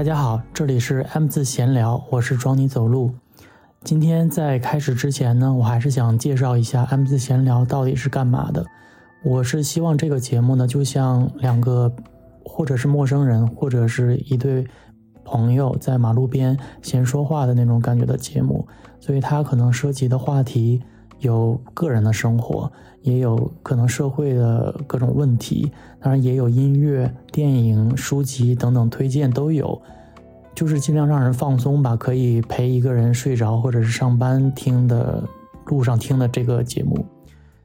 [0.00, 3.12] 大家好，这里是 M 字闲聊，我是装你走路。
[3.84, 8.64] 今天在开始之前呢，我还是想介绍一下 M 字闲聊到底是干嘛的。
[9.22, 11.94] 我是希望这个节目呢，就像两个
[12.46, 14.66] 或者是陌生人，或者是一对
[15.22, 18.66] 朋友在马路边闲说话的那种感觉的节目，
[19.00, 20.82] 所以它可能涉及的话题
[21.20, 22.70] 有个人的生活。
[23.02, 29.80] 也有可能社会的各种问题，当然也有音乐、电影、书籍等等推荐都有，
[30.54, 35.24] 就是尽量让人放松吧，可以陪一个人睡着或者是上班听的
[35.64, 37.02] 路上听的这个节目。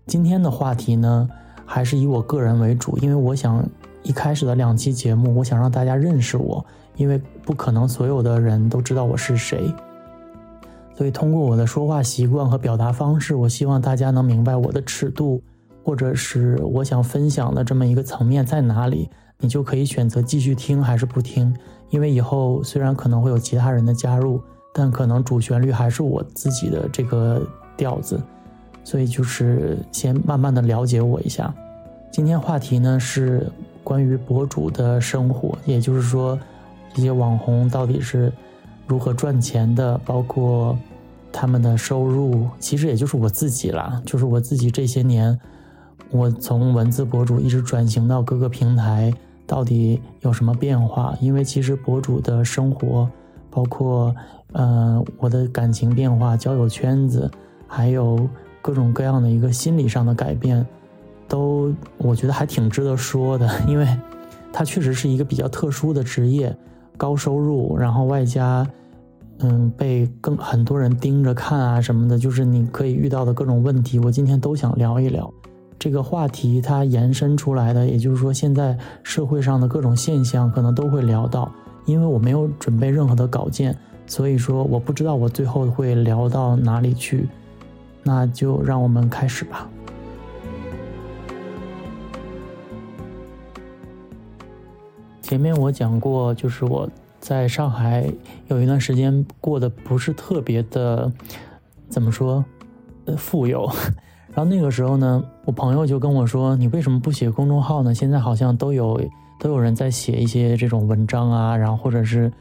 [0.08, 1.30] 今天的话题呢，
[1.66, 3.62] 还是以我个人为主，因为我想
[4.04, 6.66] 一开始的两期节目，我想让大家认识我，
[6.96, 9.70] 因为不可能所有的人都知道我是谁。
[10.98, 15.44] 所以，通过我的说话习惯和表达方式，我希望大家能明白我的尺度，
[15.84, 19.10] 或者是我想分享的这么一个层面在哪里。
[19.38, 21.54] 你就可以选择继续听还是不听，
[21.90, 24.42] 因为以后虽然可能会有其他人的加入，
[24.74, 28.18] 但可能主旋律还是我自己的这个调子。
[28.86, 31.54] 所以，就是先慢慢的了解我一下。
[32.10, 33.52] 今天话题呢是
[33.84, 36.40] 关于博主的生活，也就是说，
[36.94, 38.32] 这些网红到底是。
[38.88, 40.78] 如何赚钱的，包括
[41.32, 44.02] 他们的收入，其实也就是我自己啦。
[44.06, 45.38] 就是我自己这些年，
[46.12, 49.12] 我从文字博主一直转型到各个平台，
[49.48, 51.16] 到底有什么变化？
[51.20, 53.10] 因为其实博主的生活，
[53.50, 54.16] 包括
[54.54, 57.30] 呃我的感情变化、交友圈子，
[57.68, 58.30] 还有
[58.62, 60.66] 各种各样的一个心理上的改变，
[61.28, 63.88] 都我觉得还挺值得说的， 因为
[64.54, 66.56] 它确实是一个比较特殊的职业。
[66.98, 68.66] 高收入，然后外加，
[69.40, 75.32] 嗯，被更很多人盯着看啊什么的，就是你可以遇到的各种问题，我今天都想聊一聊。
[75.78, 81.52] 这个话题它延伸出来的，也就是说现在社会上的各种现象可能都会聊到。
[81.86, 83.78] 因为我没有准备任何的稿件，
[84.08, 87.28] 所以说我不知道我最后会聊到哪里去。
[88.02, 89.70] 那就让我们开始吧。
[95.26, 96.88] 前面我讲过，就是我
[97.20, 98.08] 在上海
[98.48, 101.12] 有一段时间过得不是特别的，
[101.90, 102.46] 怎么说，
[103.06, 103.68] 呃，富有。
[104.36, 107.92] 然后那个时候呢，我朋友就跟我说：“你为什么不写公众号呢？
[107.92, 109.02] 现在好像都有
[109.40, 112.32] 都有人在写一些这种文章啊，然后或者是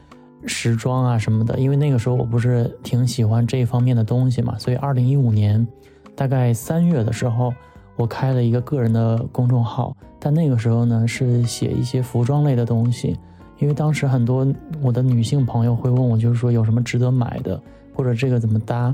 [0.45, 5.67] 时装啊什么的。”因为那个时候我不是挺喜欢这一方面的东西嘛，所以二零一五年
[6.15, 7.51] 大概三月的时候。
[7.97, 13.17] 我开了一个个人的公众号，但那个时候呢是写一些服装类的东西，
[13.59, 14.45] 因为当时很多
[14.81, 17.61] 我的女性朋友会问我，就是说有什么值得买的，
[17.93, 18.93] 或者这个怎么搭，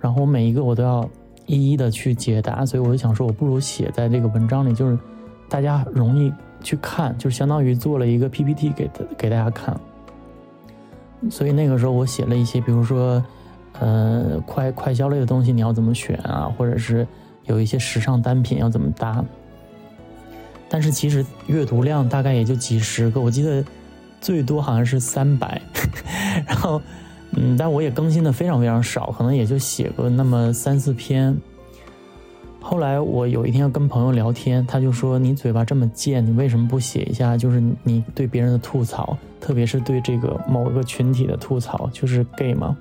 [0.00, 1.06] 然后我每一个我都要
[1.44, 4.98] 一一的去解答，所以我就想说，我不如写在这个文章里，就是
[5.48, 6.32] 大家容易
[6.62, 9.78] 去看，就相当于做了一个 PPT 给给大家看。
[11.28, 13.22] 所以那个时候我写了一些，比如说，
[13.78, 17.06] 呃，快快销类的东西你要怎么选啊，或者是。
[17.48, 19.24] 有一些时尚单品要怎么搭，
[20.68, 23.64] 但是其实阅读量大概也就几十个，我记得
[24.20, 25.60] 最多好像是三百，
[26.46, 26.80] 然后
[27.32, 31.36] 嗯，但我也更新的非常非常少，可能也就写个那么三四篇。
[32.60, 37.36] 后来我有一天要跟朋友聊天，他就说：“你嘴巴这么贱，你为什么不写一下？
[37.36, 42.76] 就是你对别人的吐槽，特别是对这个某个群体的吐槽，就是 gay 嘛。”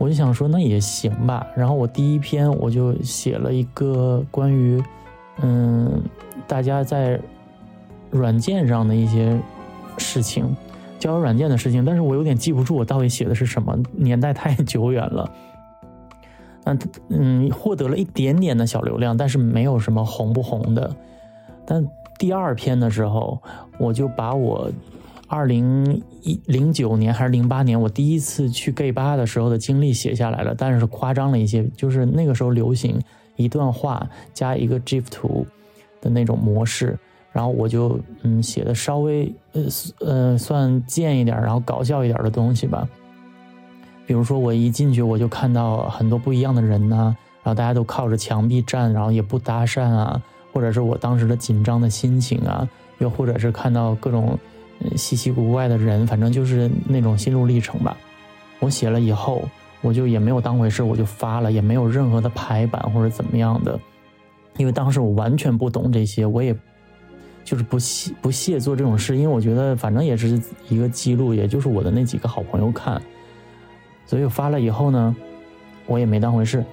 [0.00, 1.46] 我就想说，那也行吧。
[1.54, 4.82] 然后我第一篇我就写了一个关于，
[5.42, 6.02] 嗯，
[6.48, 7.20] 大家在
[8.10, 9.38] 软件上的一些
[9.98, 10.56] 事情，
[10.98, 11.84] 交友软件的事情。
[11.84, 15.30] 但是我有点记不住我到底写的是什么，年代太久远了。
[16.64, 16.78] 嗯
[17.10, 20.90] 嗯，获得了一点点的小流量，但是没有什么红不红的。
[21.66, 21.86] 但
[22.16, 23.38] 第二篇的时候，
[23.78, 24.72] 我就把我。
[25.32, 33.00] 二零一零九年还是零八年，我第一次去 gay 吧的时候的经历写下来了，但是夸张了一些，就是那个时候流行
[33.36, 35.46] 一段话加一个 gif 图
[36.00, 36.98] 的那种模式，
[37.30, 39.62] 然后我就嗯写的稍微呃
[40.00, 42.88] 呃算贱一点，然后搞笑一点的东西吧，
[44.08, 50.20] 比如说我一进去我就看到很多不一样的人呐，然后大家都靠着墙壁站，然后也不搭讪啊，
[50.52, 52.68] 或者是我当时的紧张的心情啊，
[52.98, 54.36] 又或者是看到各种。
[54.96, 57.96] 稀奇古怪的人，反正就是那种心路历程吧。
[58.58, 59.48] 我写了以后，
[59.80, 63.78] 我就也没有当回事，我就发了，也没有任何的排版或者怎么样的。
[64.56, 66.54] 因为当时我完全不懂这些，我也
[67.44, 73.00] 就是不屑不屑做这种事，因为我觉得反正也是一个记录，也就是我的那几个好朋友看。
[74.06, 75.16] 所以我发了以后呢，
[75.86, 76.64] 我也没当回事。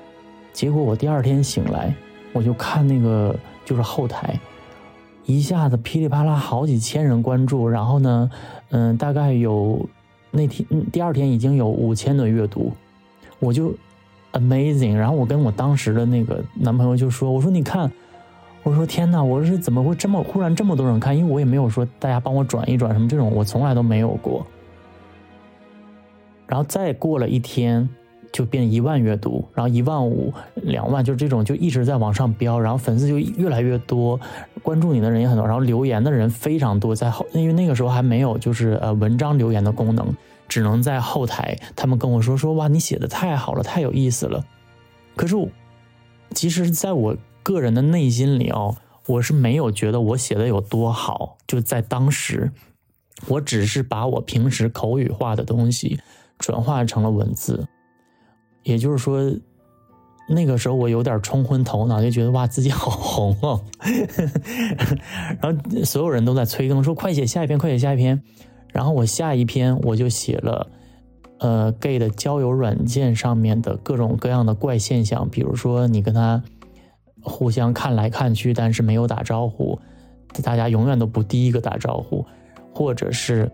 [0.51, 1.93] 结果我第二天醒来，
[2.33, 3.33] 我就看那个
[3.63, 4.37] 就是后台。
[5.27, 8.31] 一下子噼里啪啦好几千人关注，然后呢，
[8.69, 9.85] 嗯，大概有
[10.31, 12.71] 那天第二天已经有五千的阅读，
[13.39, 13.73] 我就
[14.31, 14.95] amazing。
[14.95, 17.91] 然后我跟我当时的那个男朋友就说：“我说你看，
[18.63, 21.17] 我说天哪，我是怎么会这么忽然这么多人看？
[21.17, 24.47] 因为我也没有说大家帮我转一转什么这种，我从来都没有过。”
[26.47, 27.89] 然后再过了一天。
[28.33, 34.19] 就变一万阅读，然后一万五、两万，就这种就一直在往上飙，然后粉丝就越来越多，
[34.67, 40.13] 关注你的人也很多，然后留言的人非常多，在后，因为那个时候还没有就是呃文章留言的功能，
[40.49, 41.57] 只能在后台。
[41.73, 44.43] 他们跟我说说哇，你写的太好了，太有意思了。
[45.15, 45.37] 可是，
[46.33, 48.75] 其实在我个人的内心里哦，
[49.05, 52.51] 我是没有觉得我写的有多好，就在当时，
[53.29, 55.97] 我只是把我平时口语化的东西
[56.37, 57.65] 转化成了文字。
[58.63, 59.31] 也就是说，
[60.27, 63.63] 那个时候我有点冲昏头脑，就觉得哇，自己好红哦。
[65.41, 68.21] 然后所有人都在催更，说快写下一篇，快写下一篇。
[68.71, 70.69] 然后我下一篇我就写了，
[71.39, 76.43] 呃，gay 的交友软件上面的各种各样的怪现象，比如说你跟他
[77.21, 79.79] 互相看来看去，但是没有打招呼，
[80.43, 82.25] 大家永远都不第一个打招呼，
[82.73, 83.51] 或者是。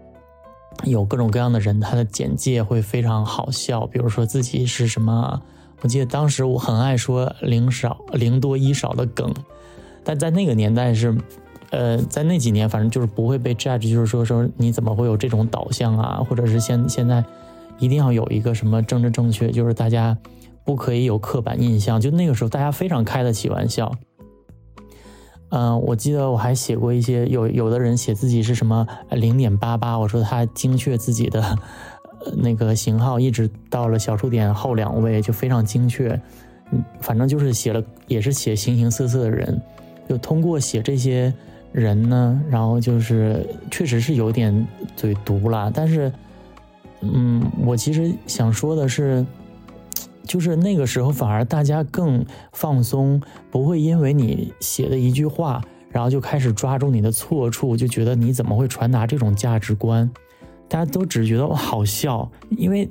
[0.86, 5.40] 有各种各样的人，他的简介会非常好笑，比如说自己是什么，
[5.81, 9.34] 我记得当时我很爱说零少零多一少的梗，
[10.04, 11.18] 但在那个年代是，
[11.72, 17.24] 呃，在那几年反正就是不会被 judge，就是说说你怎么会有这种导向啊，或者是现现在
[17.80, 20.18] 一定要有一个什么政治正确，就是大家
[20.64, 23.92] 不可以有刻板印象，就那个时候大家非常开得起玩笑。
[25.50, 31.58] 嗯，我记得我还写过一些，有有的人写自己是什么零点八八，我说他精确自己的
[32.36, 36.20] 那个型号，一直到了小数点后两位就非常精确。
[36.72, 39.62] 嗯，反正就是写了，也是写形形色色的人，
[40.08, 41.34] 就通过写这些
[41.72, 46.12] 人呢，然后就是确实是有点嘴毒了，但是，
[47.02, 49.25] 嗯，我其实想说的是。
[50.25, 53.22] 就是那个时候，反而大家更放松，
[53.52, 60.10] 不会因为你写的一句话，然后就开始抓住你的错处，就觉得你怎么会传达这种价值观？
[60.74, 62.90] 大家都只觉得我好笑，因为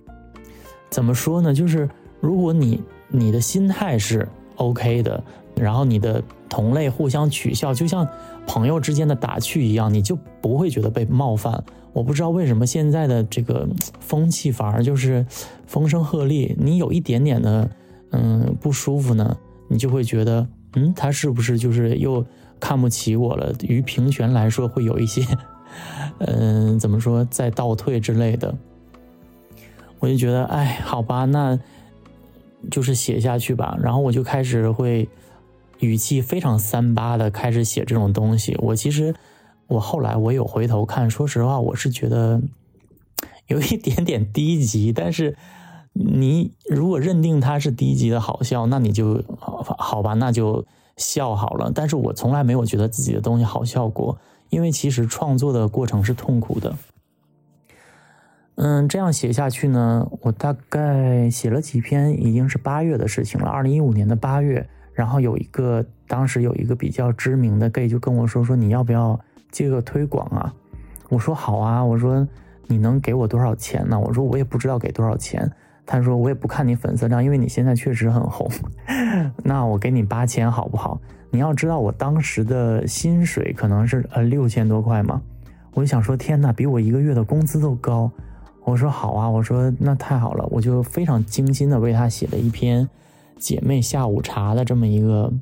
[0.89, 1.53] 怎么说呢？
[1.53, 1.91] 就是
[2.21, 5.21] 如果你你的心态是 OK 的，
[5.57, 8.07] 然后你的同类互相取笑，就像
[8.47, 11.61] 朋友之间的打趣一样，你就不会觉得被冒犯。
[11.93, 13.69] 我不知道为什么现在的这个
[13.99, 15.27] 风气反而就是
[15.67, 17.69] 风声鹤唳，你有一点点的
[18.13, 19.37] 嗯不舒服呢，
[19.67, 22.25] 你就会觉得嗯他是不是就是又
[22.61, 23.53] 看不起我了？
[23.63, 25.27] 于平权来说会有一些
[26.19, 28.55] 嗯怎么说在倒退之类的，
[29.99, 31.59] 我就觉得哎好吧，那
[32.71, 33.79] 就是写下去吧。
[33.83, 35.09] 然后我就开始会
[35.81, 38.57] 语气非常三八的开始写这种东西。
[38.61, 39.15] 我其实。
[39.69, 42.43] 我后来我有回头看，说实话，我是觉得
[43.47, 44.93] 有一点点低级。
[44.93, 45.35] 但是
[45.95, 50.67] 你如果认定它是低级的好笑，那你就好吧，那就
[50.99, 51.73] 笑好了。
[51.75, 54.19] 但是我从来没有觉得自己的东西好笑过，
[54.53, 56.77] 因为其实创作的过程是痛苦的。
[58.57, 64.69] 嗯，这样写下去呢，我大概写了几篇，已经是八月的事情了，二零一五年的八月。
[64.93, 69.19] 然后有一个当时有一个比较知名的 gay 就跟我说说，你要不要？
[69.51, 70.55] 接个推广啊，
[71.11, 72.27] 我说好啊，我说
[72.67, 73.99] 你能给我多少钱呢？
[73.99, 75.51] 我说我也不知道给多少钱。
[75.85, 78.51] 他说我也不看你粉丝量，因为你现在确实很红。
[79.45, 81.01] 那我给你八千好不好？
[81.33, 85.21] 你要知道我当时的薪水可能是呃六千多块嘛。
[85.75, 88.09] 我就想说天哪，比我一个月的工资都高。
[88.63, 92.89] 我说好啊，我说那太好了，我就非常精心的为他写了一篇
[93.39, 95.33] 姐妹下午茶的这么一个。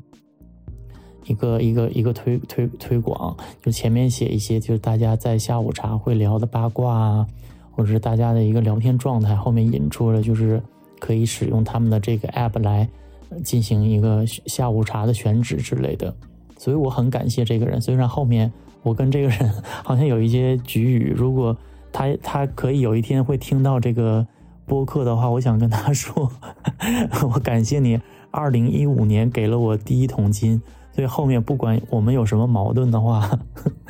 [1.26, 7.26] 一个一个一个推推推广，就前面写一些就是大家在下午茶会聊的八卦啊，
[7.70, 10.61] 或者是大家的一个聊天状态，后面引出了就是
[10.99, 12.88] 可以使用他们的这个 app 来
[13.42, 16.14] 进行一个下午茶的选址之类的，
[16.58, 17.80] 所以我很感谢这个人。
[17.80, 19.52] 虽然后面我跟这个人
[19.84, 21.56] 好像有一些局语，如果
[21.92, 24.26] 他他可以有一天会听到这个
[24.66, 26.30] 播客的话，我想跟他说，
[27.32, 30.60] 我感谢你，二零一五年给了我第一桶金。
[30.92, 33.38] 所以后面不管我们有什么矛盾的话，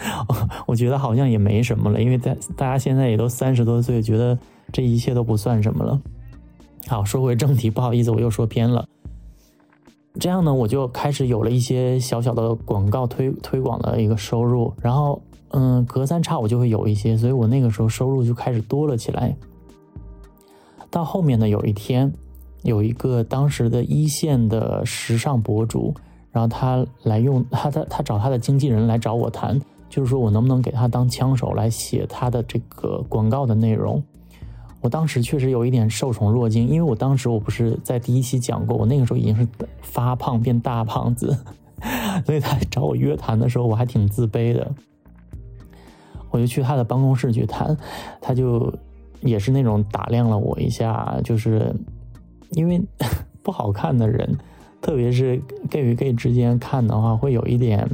[0.69, 4.39] 我觉得好像也没什么了，因为大大家现在也都三十多岁，觉得
[4.71, 5.99] 这一切都不算什么了。
[6.89, 8.87] 好，说回正题，不好意思，我又说偏了。
[10.21, 19.35] 这样呢，我就开始有了一些小小的广告推推广的一个收入，然后嗯，隔三差五就会有一些，所以我那个时候收入就开始多了起来。
[20.91, 22.13] 到后面呢，有一天
[22.63, 25.93] 有一个当时的一线的时尚博主。
[26.33, 34.01] 然后他来用他他他找他的经纪人来找我谈，就是说我能不能给他当枪手来写他的这个广告的内容。
[34.81, 39.47] 我当时确实有一点受宠若惊，因为我当时我不是在第一期讲过，我那个时候已经是
[39.83, 41.37] 发胖变大胖子，
[42.25, 44.73] 所以他找我约谈的时候我还挺自卑的。
[46.31, 47.77] 我就去他的办公室去谈，
[48.21, 48.73] 他就
[49.21, 51.75] 也是那种打量了我一下，就是
[52.53, 52.81] 因为
[53.43, 54.39] 不好看的人。
[54.81, 57.87] 特别是 gay 与 gay 之间看的话，会有一点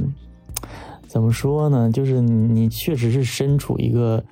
[1.05, 1.91] 怎么说呢？
[1.91, 4.23] 就是你确实是身处一个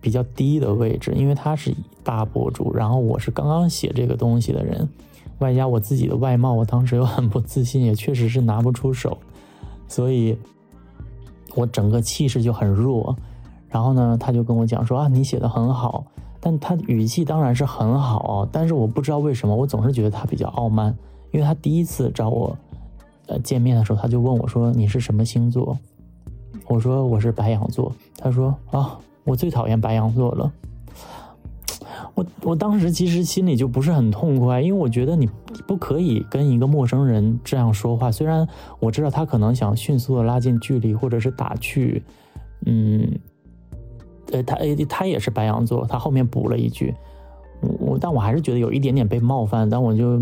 [0.00, 1.72] 比较低的位置，因为他是
[2.02, 4.88] 大博主，然后我是刚刚写这个东西的人，
[5.38, 9.18] 外加我自己的外貌，我当时又很不自信，也确实是拿不出手，
[9.88, 10.36] 所以
[11.54, 13.16] 我整个气势就很弱。
[13.68, 16.04] 然后呢，他就跟我讲说啊，你写的很好，
[16.40, 20.96] 但他语气当然是很好，但是我不知道为什么，我总是觉得他比较傲慢。
[21.30, 22.58] 因为他第一次找我，
[23.26, 25.78] 呃，见面的时候，他就问我说：“你是什么星座？”
[26.66, 30.52] 我说：“我是白羊座。”他说：“啊，我最讨厌白羊座了。”
[32.20, 35.26] 我我当时其实心里就不是很痛快，因为我觉得你
[35.66, 38.12] 不可以跟一个陌生人这样说话。
[38.12, 38.46] 虽然
[38.78, 42.02] 我知道他可能想迅速的拉近距离，或者是打趣，
[42.66, 43.18] 嗯，
[44.32, 46.94] 呃，他他也是白羊座，他后面补了一句。
[47.78, 50.20] 我，但我还是觉得有一点点被冒犯，但我就，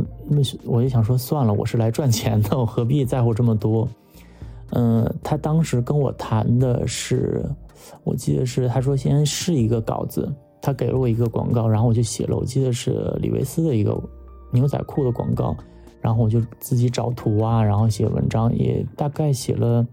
[0.65, 3.89] 我就想说算了，我是来赚钱的，我何必在乎这么多？
[4.71, 7.45] 嗯，他当时跟我谈的是，
[8.05, 14.01] 我记得是他说先试一个稿子，他给了我一个广告，然后我就写了，我记得是李维斯的一个
[14.53, 15.57] 牛仔裤的广告，
[16.01, 19.87] 然后我就自己找图啊，然后写文章，也大概写了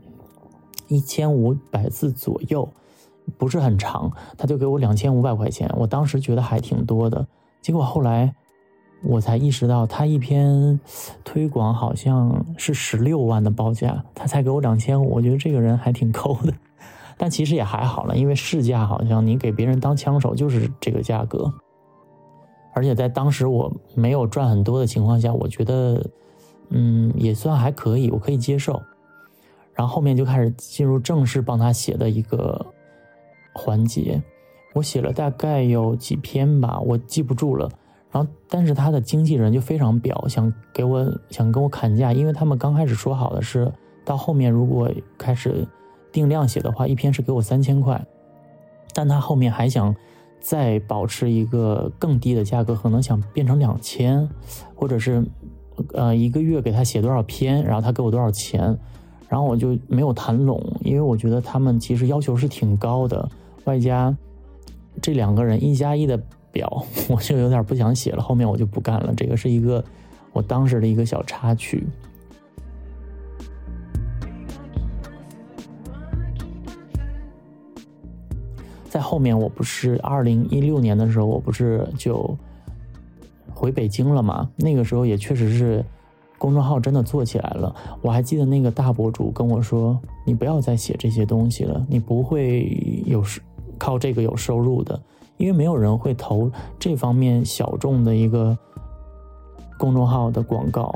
[0.88, 2.68] 一千五百字左右。
[3.40, 7.26] 不是很长，他就给我两千五百块钱，我当时觉得还挺多的。
[7.60, 8.36] 结果后来
[9.02, 10.80] 我才意识到，他一篇
[11.24, 16.54] 推广好像是十六万的报价，他才给我两千五，我觉得这个人还挺抠的。
[17.18, 21.52] 但其实也还好了，因为市价好像你给别人当枪手就是这个价格，
[22.74, 26.06] 而且在当时我没有赚很多的情况下，我觉得
[26.70, 28.82] 嗯也算还可以，我可以接受。
[29.74, 32.66] 然后后面就开始进入正式帮他写的一个。
[33.58, 34.22] 环节，
[34.74, 37.70] 我写了大概有几篇吧，我记不住了。
[38.12, 43.72] 然后，但是他的经纪人就非常表，想给我想跟我砍价，因为他们刚开始说好的是，
[44.04, 45.66] 到后面如果开始
[46.16, 48.02] 定量写的话，一篇是给我三千块，
[48.94, 49.94] 但他后面还想
[50.40, 54.28] 再保持一个更低的价格，可能想变成两千，
[54.74, 55.22] 或者是
[55.94, 58.78] 呃一个月给他写多少篇，然后他给我多少钱，
[59.28, 63.28] 然后我就没有谈拢，因为我觉得他们其实要求是挺高的。
[63.66, 64.16] 外加
[65.02, 66.18] 这两个人一加一的
[66.50, 68.24] 表， 我就有点不想写了。
[68.24, 69.14] 后面我就不干了。
[69.18, 69.84] 这个是一个
[70.32, 71.86] 我当时的一个小插曲。
[78.96, 82.34] 在后面，我不是二零一六年的时候，我不是就
[83.54, 84.50] 回北京了嘛？
[84.56, 85.84] 那个时候也确实是
[86.38, 87.76] 公众号真的做起来了。
[88.02, 93.42] 我还记得那个大博主跟我说：“你不要再写这些东西了，你不会有时。”
[93.78, 94.98] 靠这个有收入的，
[95.36, 96.50] 因为没有人会投
[96.80, 98.58] 这方面小众的一个
[99.78, 100.90] 公众号的广告。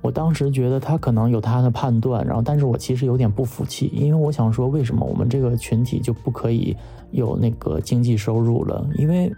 [0.00, 6.76] 我当时觉得他可能有他的判断，然后，但是我其实有点不服气，因为我想说，为什么我们这个群体就不可以
[7.10, 8.86] 有那个经济收入了？
[8.96, 9.32] 因为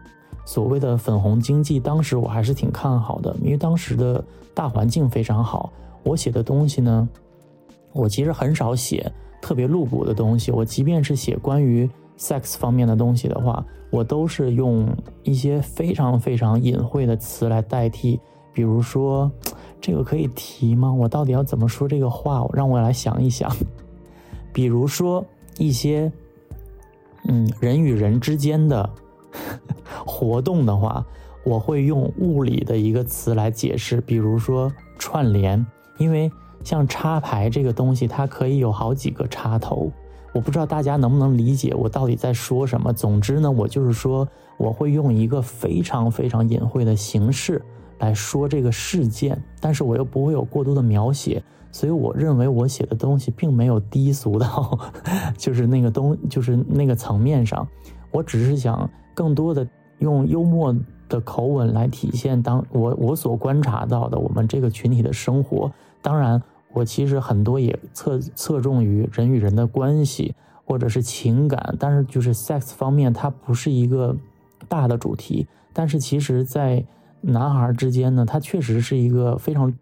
[0.44, 5.72] 所谓的粉红经济，当时我还是挺看好的，因为当时的大环境非常好。
[6.02, 7.08] 我写的东西呢，
[7.92, 11.88] 我其实很少写特别露骨的东西，我即便是写关于。
[12.18, 14.86] sex 方面的东西的话，我都是用
[15.24, 18.20] 一些非常非常隐晦的词来代替，
[18.52, 19.28] 比如说，
[19.82, 20.90] 这个可以提吗？
[20.90, 22.46] 我到底要怎么说这个话？
[22.54, 23.54] 让我来想一想。
[24.52, 25.24] 比如说
[25.58, 26.10] 一些，
[27.28, 28.88] 嗯，人与人之间的
[30.06, 31.04] 活动的话，
[31.44, 35.66] 我会用物理的一个词来解释，比如说串联，
[35.98, 36.30] 因为
[36.62, 39.90] 像插排这个东西，它可以有好几个插头。
[40.32, 42.92] 我不知道大家能不能理解我到底在说什么。
[42.92, 47.60] 总之呢，我就是说，我会用一个非常非常隐晦的形式
[48.02, 54.78] 来说这个事件，但是我又不会有过多的描写，所以我认为我写的东西并没有低俗到，
[55.38, 57.66] 就是那个东，就是那个层面上。
[58.10, 59.66] 我只是想更多的
[60.00, 60.76] 用幽默
[61.08, 65.72] 的口吻来体现当我我所观察到的我们这个群体的生活。
[66.02, 66.42] 当然。
[66.74, 74.16] 我其实很多也侧侧重于人与人的关系，或者是情感，但是就是 sex 方面，它不是一个
[74.70, 75.46] 大的主题。
[75.74, 76.82] 但是其实，在
[77.22, 79.72] 男孩之间呢，他确实是一个非常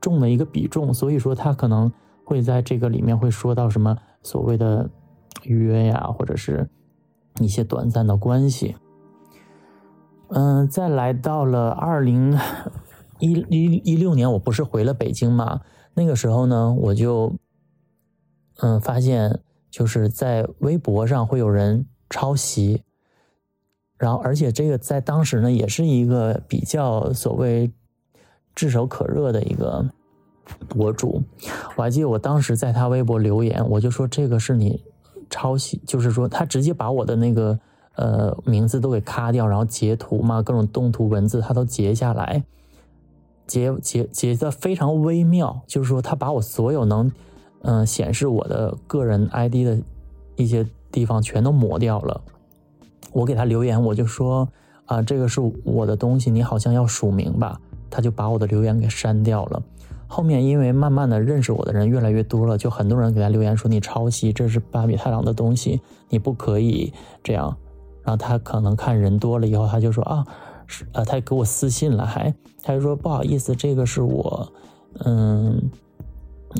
[0.00, 1.92] 重的一个比重，所以说他可能
[2.24, 4.88] 会在这个里面会说到什么所谓的
[5.42, 6.68] 约呀，或者是
[7.40, 8.76] 一些短暂的关系。
[10.28, 12.38] 嗯，再来到了二零
[13.18, 15.60] 一一一六年，我不是回了北京嘛？
[15.94, 17.34] 那个时候呢，我就
[18.58, 22.84] 嗯发现就是在微博上会有人抄袭，
[24.00, 27.70] 然后而且这个在当时呢也是一个比较所谓
[28.54, 29.84] 炙手可热的一个
[30.68, 31.22] 博主。
[31.76, 34.82] 我还记得我当时在他微博留言，我就说这个是你
[35.28, 37.60] 抄袭，就是说他直接把我的那个。
[37.96, 42.42] 呃，名字都给咔掉，然后截图嘛，各种动图文字他都截下来，
[43.46, 47.12] 截截截的非常微妙，就是说他把我所有能
[47.62, 49.78] 嗯显示我的个人 ID 的
[50.36, 52.22] 一些地方全都抹掉了。
[53.12, 54.48] 我给他留言，我就说
[54.86, 57.60] 啊，这个是我的东西，你好像要署名吧？
[57.90, 59.62] 他就把我的留言给删掉了。
[60.06, 67.56] 后面因为慢慢的认识我的人越来越多了，就很多人给他留言说你抄袭，这是巴比太郎的东西，你不可以这样。
[68.02, 70.26] 然后他可能看人多了以后，他就说啊，
[70.66, 74.52] 是呃，他给我私信了，还他就说不好意思，这个是我，
[75.04, 75.70] 嗯，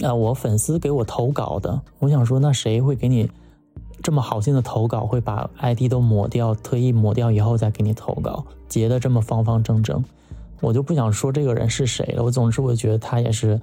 [0.03, 1.81] 啊，我粉丝给我投稿的。
[1.99, 3.29] 我想说，那谁会给你
[4.03, 10.05] 这么好心的投稿，会把 ID 都抹掉，特意抹掉以后再给你投稿，截的这么方方正正，
[10.61, 12.23] 我就不想说这个人是谁了。
[12.23, 13.61] 我总之我觉得他也是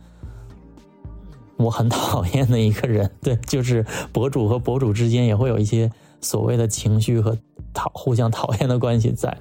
[1.58, 3.10] 我很讨厌的一个人。
[3.22, 5.92] 对，就是博主和博主之间也会有一些
[6.22, 7.38] 所谓的情绪和。
[7.74, 9.38] 讨互相讨厌的关系在。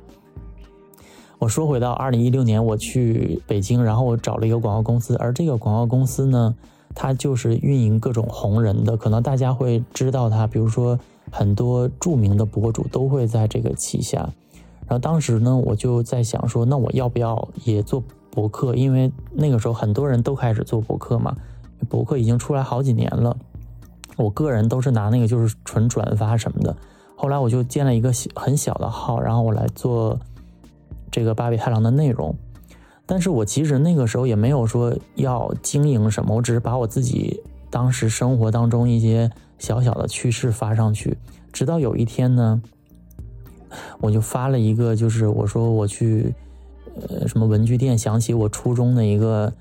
[1.39, 6.55] 我说回到二零一六年，我去北京，然后我找了一个广告公司，而这个广告公司呢，
[6.97, 10.99] 他就是运营各种红人的，可能大家会知道他，比如说
[11.31, 14.19] 很多著名的博主都会在这个旗下。
[14.89, 18.75] 然后当时呢，我就在想说，那我要不要也做博客？
[18.75, 21.37] 因为那个时候很多人都开始做博客嘛，
[21.89, 23.37] 博客已经出来好几年了。
[24.17, 26.75] 我个人都是拿那个就是纯转发什么的。
[27.15, 30.19] 后来我就建了一个很小的号，然后我来做
[31.11, 32.35] 这个八比太郎的内容。
[33.07, 37.41] 但是我其实那个时候也没有说要经营什么，我只是把我自己
[37.71, 41.17] 当时生活当中一些小小的趣事发上去。
[41.53, 42.61] 直到有一天呢，
[44.01, 46.35] 我就发了一个，就是我说我去
[47.09, 49.53] 呃什么文具店，想起我初中的一个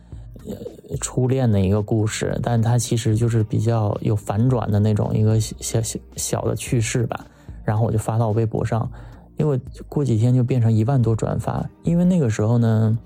[0.45, 7.25] 呃初恋的一个故事，但它其实就是比较有反转的那种一个小小小的趣事吧。
[7.63, 8.89] 然后我就发到微博上，
[9.38, 11.67] 因为过几天就变成一万多转发。
[11.84, 12.97] 因为那个时候呢，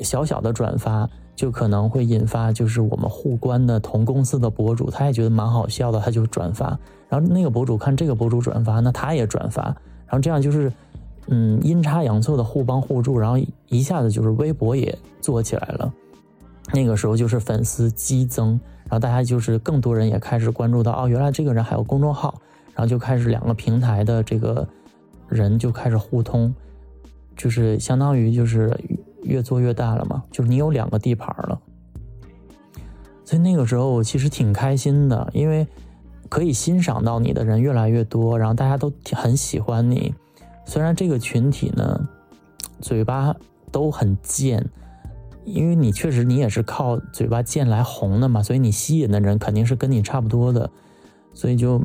[0.00, 6.78] 小小的转发就可能会引发，就是我们互关的同公司的博主，他也觉得蛮好笑的，他就转发。
[7.08, 9.62] 然后那个博主看这个博主转发，那他也转发。
[9.62, 10.72] 然后这样就是，
[11.28, 15.92] 嗯，阴差阳错的互帮互助，然后一下子就是微博也做起来了。
[16.72, 18.50] 那个时候就是粉丝激增，
[18.84, 22.34] 然后大家就是更多人也开始关注到，哦，原来这个人还有公众号。
[22.74, 24.68] 然后就开始两个平台的这个
[25.30, 26.54] 人就开始互通，
[27.34, 28.78] 就是相当于就是
[29.26, 31.60] 越做越大了嘛，就是你有两个地盘了。
[33.24, 35.66] 所以那个时候我其实挺开心的，因为
[36.28, 40.14] 可以欣赏到你的人越来越多，然后大家都很喜欢你。
[40.64, 42.08] 虽然这个群体呢，
[42.80, 43.34] 嘴巴
[43.70, 44.64] 都很贱，
[45.44, 50.70] 因为你确实你也是靠嘴巴贱来红的嘛，所以你吸引的人肯定是跟你差不多的，
[51.34, 51.82] 所以就。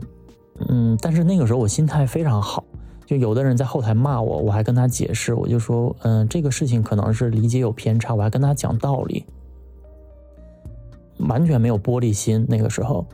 [0.68, 2.64] 嗯，但是那个时候我心态非常好，
[3.06, 9.26] 就有的人在后台骂我，我还跟他解释，我就说，嗯，这个事情可能是理解有偏差，我还跟他讲道理，
[11.20, 13.06] 完全没有玻璃心那个时候。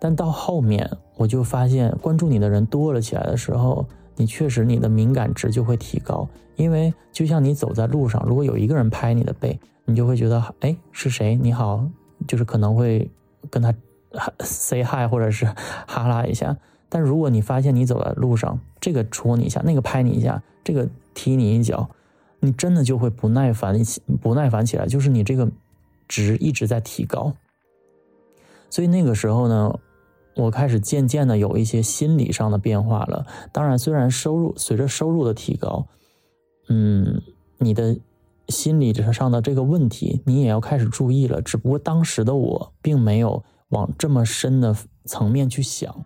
[0.00, 11.36] 但到后面我就发现，关注你的人多了起来的时候，你确实你的敏感值就会提高，因为就像你走在路上，如果有一个人拍你的背，你就会觉得，哎，是谁？
[11.36, 11.86] 你好，
[12.26, 13.10] 就是可能会
[13.48, 13.72] 跟他
[14.40, 15.46] say hi 或者是
[15.86, 16.56] 哈拉一下。
[16.94, 21.90] 但如果你发现你走在路上，这个戳你一下，那个拍你一下，这个踢你一脚，
[22.38, 23.74] 你真的就会不耐烦，
[24.22, 25.50] 不耐烦起来，就是你这个
[26.06, 27.32] 值一直在提高。
[28.70, 29.76] 所以那个时候呢，
[30.36, 33.26] 我开始渐渐的有一些心理上的变化了。
[33.50, 35.88] 当然，虽然收入随着收入的提高，
[36.68, 37.20] 嗯，
[37.58, 37.98] 你的
[38.50, 41.42] 心理上的这个问题你也要开始注意了。
[41.42, 44.76] 只不过当时的我并没有往这么深的
[45.06, 46.04] 层面去想。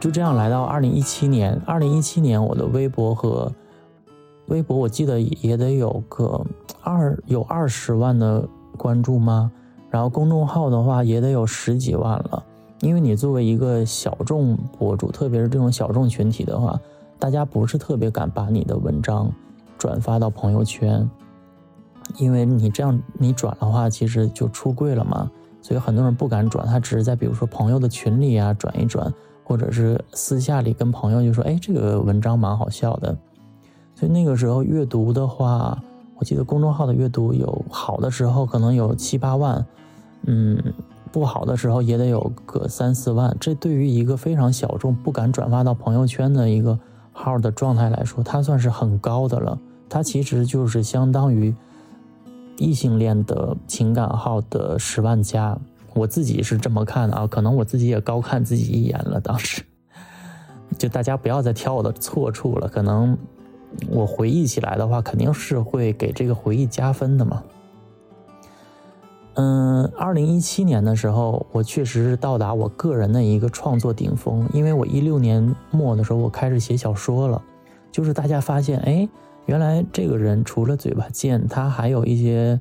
[0.00, 3.52] 就这样来到二零一七年，二零一七年我的微博和
[4.46, 6.44] 微博，我记得也得有个
[6.82, 9.50] 二有二十万的关注吗？
[9.90, 12.44] 然后公众号的话也得有十几万了。
[12.80, 16.78] 因为你作为一个小众博主，特别是这种小众群体的话，
[17.18, 19.28] 大家不是特别敢把你的文章
[19.76, 21.10] 转发到朋友圈，
[22.18, 25.28] 因为你这样你转的话，其实就出柜了嘛。
[25.60, 29.12] 所以很多人不敢转，他只是在比如说朋友的群里啊转一转，
[29.48, 33.16] 或者是私下里跟朋友就说：“哎，这个文章蛮好笑的。”
[33.96, 35.82] 所以那个时候阅读的话，
[36.18, 39.66] 我记得公众号的阅读有好的时候可能有七八万，
[40.26, 40.62] 嗯。
[41.10, 46.78] 不好的时候也得有个三四万，这对于一个非常小众、不敢转发到朋友圈的一个
[47.12, 49.58] 号的状态来说，它算是很高的了。
[49.88, 51.54] 它其实就是相当于
[52.58, 55.58] 异性恋的情感号的十万加。
[55.98, 59.20] 我自己是这么看的啊，可能我自己也高看自己一眼了。
[59.20, 59.62] 当时，
[60.78, 62.68] 就大家不要再挑我的错处了。
[62.68, 63.18] 可能
[63.90, 67.42] 我回忆起来的话，肯定是会给这个回忆加分的嘛。
[69.34, 77.40] 嗯，二零一七年的时候，我确实是到达我个人的一个创作顶峰，因为我一六年末的时候，我开始写小说了，
[77.92, 79.08] 就是大家发现，哎，
[79.46, 82.60] 原来这个人除了嘴巴贱，他还有一些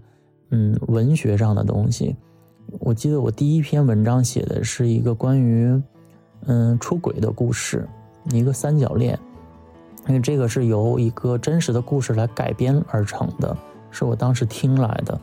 [0.52, 2.16] 嗯文学上的东西。
[2.80, 5.82] 我记得我第一篇文章写的是一个关于
[6.46, 7.88] 嗯出轨的故事，
[8.32, 9.18] 一个三角恋，
[10.08, 13.56] 因为这个是由一个真实的故事来改编而成的，
[13.92, 15.20] 是我当时听来的。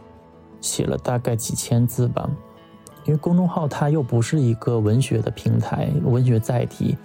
[0.60, 2.26] 写了大概几千字吧，
[3.04, 6.96] 因为公众号它又不是一个文学的平台，文学载体，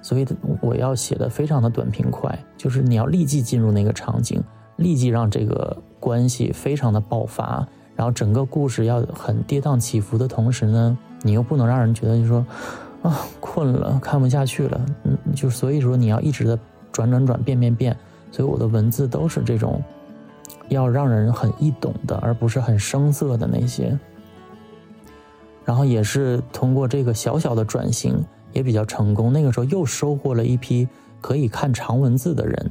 [0.00, 0.26] 所以
[0.60, 4.40] 我要写的非常的短平快，就是你要立即进入那个场景，
[4.76, 7.66] 立即让这个关系非常的爆发，
[7.98, 12.46] 然后整个故事要很跌宕起伏的同时呢，你又不能让人觉得就说
[13.02, 16.56] 啊困了看不下去了，嗯，就所以说你要一直的
[16.92, 17.96] 转转转变变变，
[18.30, 19.82] 所以我的文字都是这种。
[20.68, 23.98] 要让人很易懂的，而不是很生涩的那些。
[25.64, 29.32] 然后也是通过这个小小的转型，也比较成功。
[29.32, 30.86] 那个时候又收获了一批
[31.22, 32.70] 可以看长文字的人。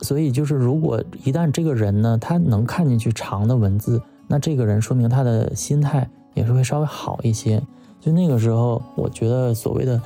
[0.00, 7.62] 所以就是，如果一旦这个人呢，他能看进去长的文字，那这个人说明他的心态也是会稍微好一些。
[8.00, 10.00] 就那个时候，我觉得所谓的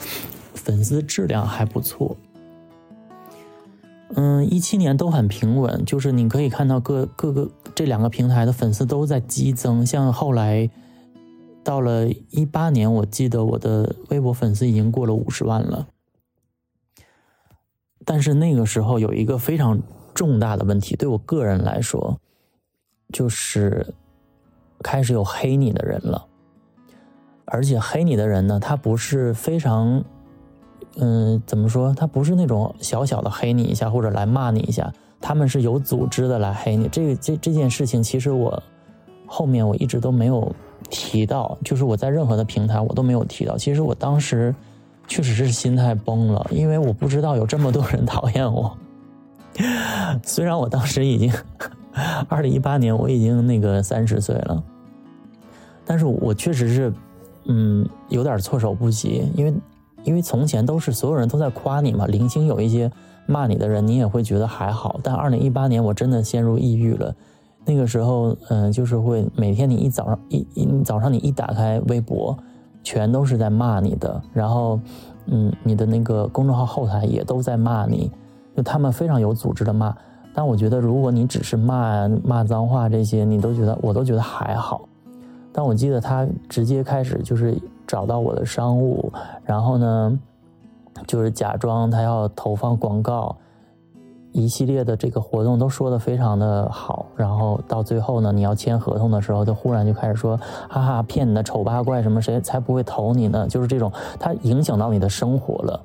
[0.54, 2.16] 粉丝质量还不错。
[4.14, 9.84] 嗯，一七年都很平稳，就是你可以看到各各个这两个平台的粉丝都在激增。
[9.84, 10.70] 像后来
[11.64, 15.88] 到了一八年，我记得我的微博粉丝已经过了五十万了。
[18.08, 19.78] 但是那个时候有一个非常
[20.14, 22.18] 重大的问题，对我个人来说，
[23.12, 23.94] 就是
[24.82, 26.24] 开始有黑你的人了，
[27.44, 30.02] 而且黑你的人呢，他不是非常。
[31.00, 31.94] 嗯，怎么说？
[31.94, 36.88] 他不是那种小小的黑你一下或者来骂你一下，他们是有组织的来黑你。
[36.88, 38.60] 这个这这件事情，其实我
[39.26, 40.50] 后面我一直都没有
[40.90, 43.56] 提到，就是我在任何的平台我都没有提到。
[43.56, 44.52] 其实我当时
[45.08, 48.76] 确实是心态崩了，因为我不知道有这么多人讨厌我。
[50.22, 51.32] 虽然我当时已经
[52.28, 54.62] 二零一八年我已经那个三十岁了，
[55.84, 56.92] 但是我确实是
[57.46, 59.52] 嗯有点措手不及，因为。
[60.04, 62.90] 因为从前都是所有人都在夸你嘛，零星有一些
[63.26, 64.98] 骂你的人，你也会觉得还好。
[65.02, 67.14] 但二零一八年我真的陷入抑郁了，
[67.66, 72.38] 那个时候，嗯，就是会每天你一早上一一早上你一打开微博，
[72.82, 74.80] 全都是在骂你的，然后，
[75.26, 78.10] 嗯，你的那个公众号后台也都在骂你，
[78.56, 79.94] 就他们非常有组织的骂。
[80.34, 84.88] 但我觉得如果你只是骂骂脏话这些，你都觉得我都觉得还好。
[85.52, 89.12] 但我记得他直接开始就是找到我的商务，
[89.44, 90.18] 然后呢，
[91.06, 93.36] 就是假装他要投放广告，
[94.32, 100.36] 一系列的这个活动都说的非常的好，然后到最后呢，你要签合同的时候，就忽然就开始说，
[100.68, 103.46] 哈哈，骗你的丑八怪什么，谁才不会投你呢？
[103.48, 105.80] 就是这种，它影响到你的生活了，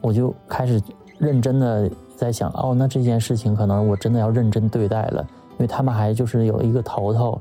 [0.00, 0.80] 我就开始
[1.18, 7.40] 认真的在想，哦，那这件事情可能我真的要认真对待了，因为他们还就是有一个头头。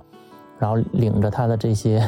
[0.60, 2.01] 然后领着他的这些，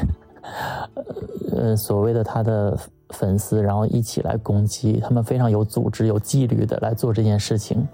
[1.52, 2.78] 呃，所谓的他的
[3.10, 7.86] 粉丝，然后一起来攻击他们，非常有组织、有纪律的来做这件事情。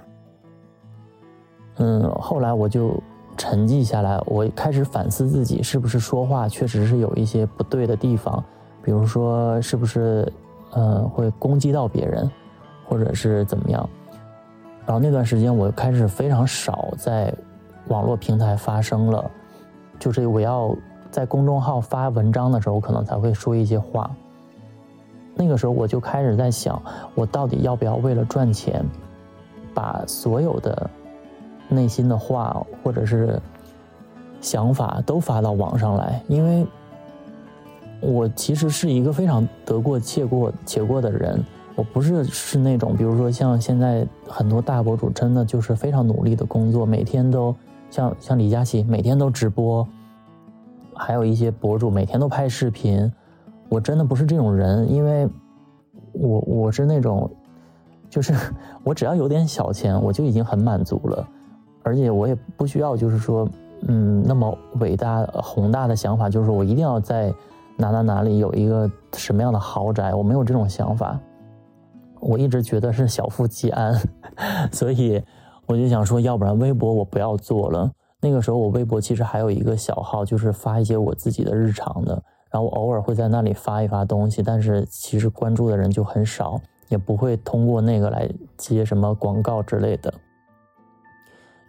[1.77, 3.01] 嗯，后来我就
[3.37, 8.43] 沉寂下来，我开始反思自己是不是说话确实是有一些不对的地方，
[8.83, 10.31] 比如说是不是，
[10.71, 12.29] 呃，会攻击到别人，
[12.87, 13.89] 或者是怎么样。
[14.85, 17.33] 然后那段时间，我开始非常少在
[17.87, 19.29] 网络平台发声了。
[19.99, 20.75] 就是我要
[21.11, 24.09] 在公众号发文章的时候，可能才会说一些话。
[25.35, 26.81] 那个时候我就开始在想，
[27.15, 28.83] 我到底要不要为了赚钱，
[29.73, 30.89] 把所有的
[31.73, 33.39] 内心的话或者是
[34.39, 36.21] 想法都发到网上来？
[36.27, 36.65] 因为
[38.01, 41.43] 我其实是一个非常得过且过且过的人，
[41.75, 47.55] 我不是是那种，比如说像现在很多大博主，真的就是非常努力的工作，每天都
[47.89, 49.87] 像像李佳琦每天都直播，
[50.95, 53.11] 还有一些博主每天都拍视频，
[53.69, 55.29] 我真的不是这种人，因为
[56.11, 57.29] 我我是那种，
[58.09, 58.33] 就是
[58.83, 61.27] 我只要有点小钱，我就已经很满足了，
[61.83, 63.47] 而且我也不需要就是说。
[63.87, 67.33] 嗯，那么伟大宏大的想法就是我一定要在
[67.77, 71.19] 哪哪哪里有一个什么样的豪宅，我没有这种想法。
[72.19, 73.99] 我一直觉得是小富即安，
[74.71, 75.19] 所以
[75.65, 77.91] 我就想说，要不然微博我不要做了。
[78.21, 82.13] 那个时候我微博其实还有一个小号，就是发一些我自己的日常的，
[82.51, 90.13] 然后我偶尔会在那里发一发东西，但是其实关注的人就很少，也不会通过那个来接什么广告之类的。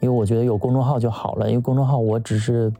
[0.03, 2.73] 因为我觉得有公众号就好了，因为公众号我只是，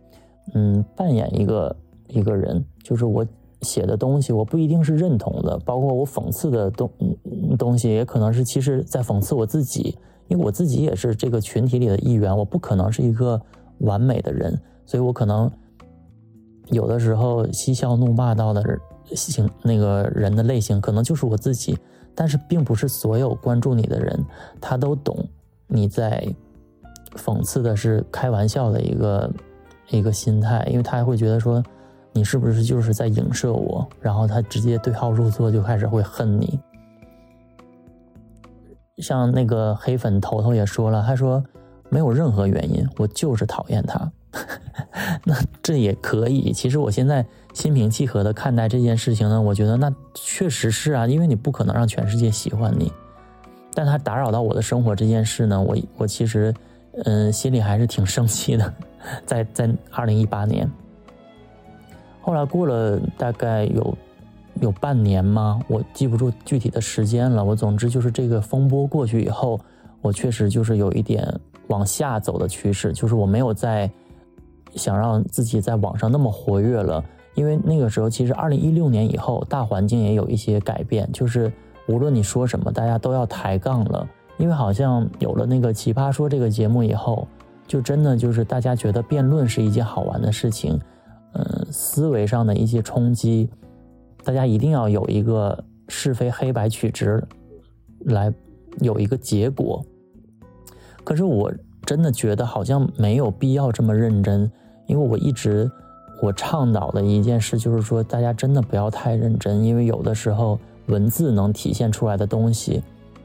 [0.55, 1.77] 嗯，扮演一个
[2.09, 3.25] 一个人，就是我
[3.61, 6.91] 写的东西我不一定是认同的，包括我讽刺的东
[7.57, 13.41] 东西也可能是其实在讽刺我自己，因为我自己也是这个群体里的一员，我不可能是一个
[13.79, 15.49] 完美的人，所以我可能
[16.71, 18.65] 有的时候嬉笑怒骂到的
[19.15, 21.79] 型那个人的类型可能就是我自己，
[22.17, 24.27] 但是并不是所有关注你的人
[24.61, 25.25] 他都懂
[25.69, 26.27] 你在。
[27.17, 29.31] 讽刺的是开玩笑的一个
[29.91, 31.63] 一个心态，因为他还会觉得说
[32.13, 36.59] 你是不是就是在影射我，然后他直接对号入座，就开始会恨你。
[38.99, 41.43] 像那个黑粉头头也说了，他说
[41.89, 44.11] 没有任何原因，我就是讨厌他。
[45.25, 52.91] 那这也可以，其实我现在心平气和的看待这件事情呢，我觉得那确实是啊，因为你不可能让全世界喜欢你，
[53.75, 56.55] 但他打扰到我的生活这件事呢，我我其实。
[57.05, 58.75] 嗯，心里还是挺生气的，
[59.25, 60.71] 在在二零一八年，
[62.21, 63.97] 后来过了大概有
[64.61, 65.59] 有半年吗？
[65.69, 67.43] 我记不住具体的时间了。
[67.43, 69.59] 我总之就是这个风波过去以后，
[70.03, 71.27] 我确实就是有一点
[71.69, 73.91] 往下走的趋势，就是我没有再
[74.75, 77.03] 想让自己在网上那么活跃了，
[77.35, 81.51] 因为那个时候其实二零一六年以后大环境也有一些改变，就是
[81.89, 84.07] 无论你说什么，大家都要抬杠了。
[84.39, 87.29] 因为好像有了那个《奇葩说》这个节目以后，
[87.67, 90.81] 就真的就是大家觉得辩论是一件好玩的事情，
[91.35, 93.49] 嗯，思维上的一些冲击，
[94.25, 97.23] 大家一定要有一个是非黑白取直，
[98.01, 98.33] 来
[98.81, 99.85] 有一个结果。
[101.05, 101.53] 可是我
[101.85, 104.51] 真的觉得好像没有必要这么认真，
[104.87, 105.71] 因为我一直
[106.21, 112.83] 我倡导的一件事就是说，大家真的不要太认真，因为有的时候文字能体现出来的东西。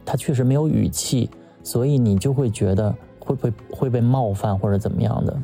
[0.08, 1.30] 他确实没有语气，
[1.62, 5.38] 所以你就会觉得会不会会被冒犯或者怎么样的。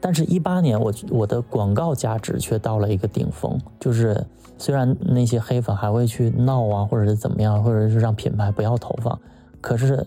[0.00, 4.24] 但是，一八年我我的广告价值却到了一个顶峰，就是
[4.56, 9.18] 虽然那些黑粉还会去闹啊，或者是怎么样，或者是让品牌不要投放，
[9.60, 10.06] 可是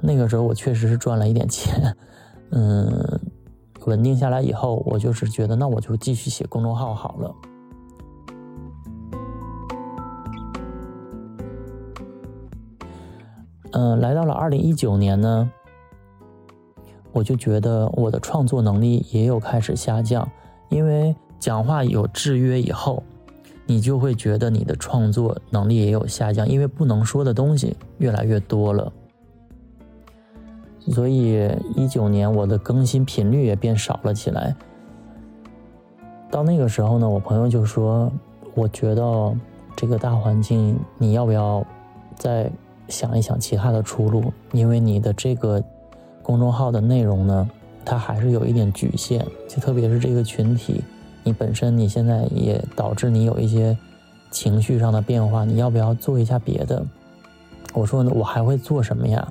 [0.00, 1.94] 那个时候我确实是赚了一点钱。
[2.50, 3.20] 嗯，
[3.84, 7.34] 稳定下来以后，我就是觉得那我就继续写公众号好了。
[13.76, 15.50] 嗯，来到了二零一九年呢，
[17.10, 20.28] 我就觉得我的创作能力也有开始下降，
[20.68, 23.02] 因为讲话有制约以后，
[23.66, 28.92] 你就会觉得你的创作能力也有下降，因为不能说的东西越来越多了。
[30.92, 34.54] 所以一九年我的更新频率也变少了起来。
[36.30, 38.08] 到那个时候呢，我朋友就说
[38.54, 39.36] ：“我觉得
[39.74, 41.66] 这个大环境，你要不要
[42.14, 42.48] 再？”
[42.88, 45.62] 想一想其他的出路，因为你的这个
[46.22, 47.48] 公众号的内容呢，
[47.84, 50.82] 它还是有一点局限，就特别是这个群体，
[51.22, 53.76] 你本身你现在也导致你有一些
[54.30, 56.84] 情绪上的变化，你要不要做一下别的？
[57.72, 59.26] 我说呢，我还会做什么呀？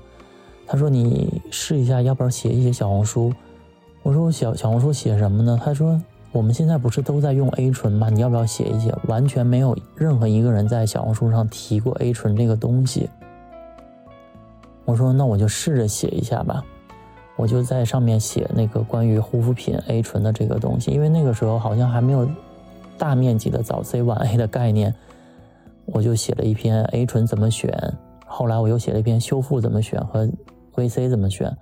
[0.65, 3.31] 他说你试一下，要不要写一写小红书？
[4.01, 5.59] 我说我小小红书写什么呢？
[5.63, 8.09] 他说我们现在不是都在用 A 醇吗？
[8.09, 8.93] 你要不要写一写？
[9.07, 13.09] 完全没有任何一个人在小红书上提过 A 醇这个东西。
[14.85, 16.63] 我说那我就试着写一下吧，
[17.35, 22.27] 我就在上面写那个关于护肤品 A 醇的这个东西，因为那个时候好像还没有
[22.97, 24.93] 大面积的早 C 晚 A 的概念，
[25.85, 27.71] 我就写了一篇 A 醇怎么选，
[28.25, 30.29] 后来我又写了一篇修复怎么选和
[30.75, 31.55] VC 怎么选，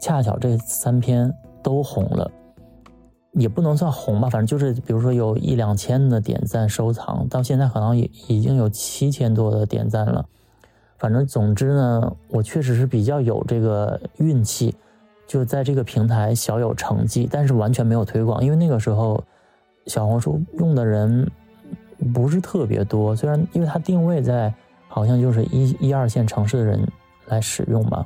[0.00, 2.30] 恰巧这三篇都红了，
[3.32, 10.24] 也不能算红吧，反正就是比如说有一两千的点赞收藏，到现在可能也已经有七千多的点赞了。
[10.98, 14.74] 反正总之呢，我确实是比较有这个运气，
[15.28, 19.22] 就在这个平台小有成绩，但是完全没有推广，因为那个时候
[19.86, 21.30] 小红书用的人
[22.12, 23.14] 不是特别多。
[23.14, 24.52] 虽然因为它定位在
[24.88, 26.84] 好像就是一一二线城市的人
[27.26, 28.04] 来使用嘛，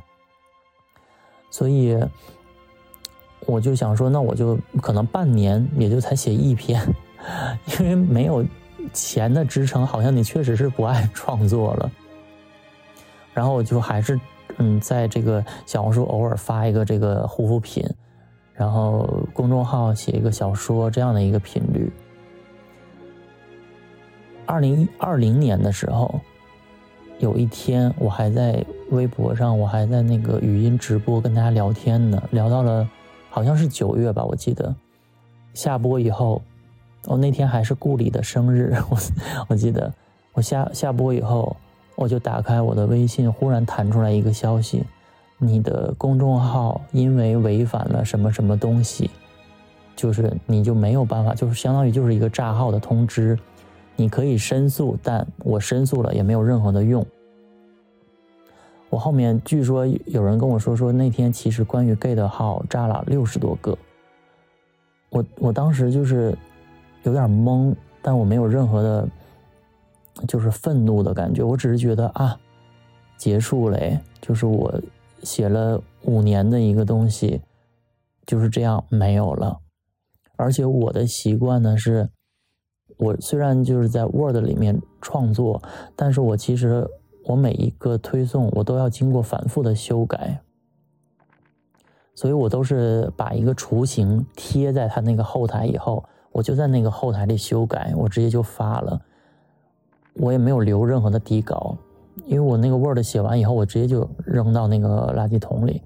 [1.50, 1.98] 所以
[3.46, 6.78] 我就想说，那我就可能半年也就才写一篇，
[7.80, 8.44] 因为没有
[8.92, 11.90] 钱的支撑，好像你确实是不爱创作了。
[13.32, 14.18] 然后我就还是
[14.58, 17.82] 嗯，在这个小红书偶尔发一个这个护肤品，
[18.52, 21.90] 然后公众号写一个小说这样的一个频率。
[24.44, 26.20] 二零二零年的时候，
[27.18, 32.86] 有一天我还在微博上，我还在那个语音直播跟大家聊天呢，聊到了
[33.30, 34.74] 好像是九月吧，我记得
[35.54, 36.42] 下播以后，
[37.06, 38.98] 哦那天还是顾里的生日， 我
[39.48, 39.90] 我记得
[40.34, 41.56] 我下下播以后。
[41.94, 44.82] 我就打开我的微信，忽然弹出来一个消息：
[45.38, 49.10] 你的公众号因为违反了什么什么东西，
[49.94, 53.38] 就是你就没有办法，就是相当于就是一个炸号的通知。
[53.94, 57.04] 你可以申诉，但我申诉了也没有任何的用。
[58.88, 63.76] 我后面据说有人跟我说，说那天其实关于 gay 的号炸了六十多个。
[65.10, 66.36] 我我当时就是
[67.02, 69.08] 有点懵，但我没有任何的。
[70.28, 72.38] 就是愤怒的感觉，我只是觉得啊，
[73.16, 73.78] 结束了，
[74.20, 74.80] 就是我
[75.22, 77.40] 写了五年的一个东西，
[78.26, 79.58] 就是这样没有了。
[80.36, 82.10] 而且我的习惯呢是，
[82.98, 85.62] 我虽然就是在 Word 里面创作，
[85.96, 86.86] 但是我其实
[87.24, 90.40] 我每一个推送我都要经过反复的修改，
[92.14, 99.00] 所以我都是把一个雏形贴在它那个后台以后，我就在那个后台里修改，我直接就发了。
[100.14, 101.76] 我也没有留任何的底稿，
[102.26, 105.82] 因为我那个 Word 写完以后，我直接就扔到那个垃圾桶里，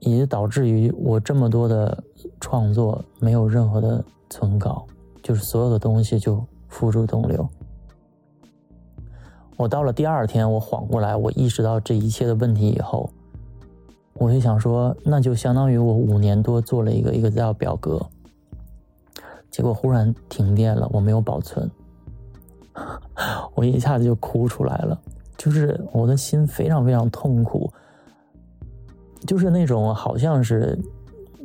[0.00, 2.04] 也就导致于我这么多的
[2.40, 4.84] 创作没有任何的存稿，
[5.22, 7.48] 就是所有的东西就付诸东流。
[9.56, 13.10] 我到了第二天，我缓过来，我意识到这一切的问题以后，
[14.14, 18.00] 我就想说，那就相当于我五年多做了一个 Excel 表格，
[19.50, 21.68] 结果忽然停电了，我没有保存。
[23.54, 25.00] 我一下子就哭出来了，
[25.36, 27.72] 就是我的心非常非常痛苦，
[29.26, 30.78] 就是那种好像是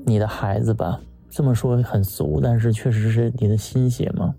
[0.05, 4.33] 你的孩子吧，这么说很俗，但是确实是你的心血嘛。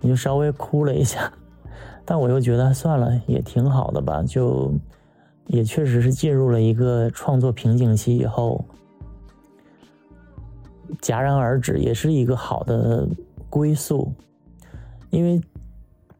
[0.00, 1.30] 你就稍微哭了一下，
[2.04, 4.72] 但我又觉得算了，也挺好的吧，就
[5.46, 8.64] 也确实是进入了一个创作瓶颈期以后，
[11.02, 13.06] 戛然而止，也是一个好的
[13.50, 14.10] 归宿。
[15.10, 15.40] 因为，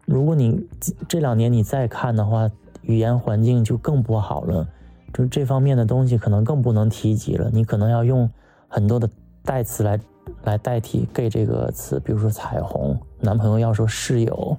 [0.05, 0.61] 如果你
[1.09, 2.51] 这两年你再看的话，
[2.83, 4.67] 语言环境就更不好了，
[5.15, 7.49] 就这方面的东西可能更不能提及了。
[7.53, 8.29] 你可能要用
[8.67, 9.09] 很多的
[9.45, 10.01] 代词来
[10.43, 14.57] 来代替 “gay” 这个词，比如说彩虹，男朋友要说室友。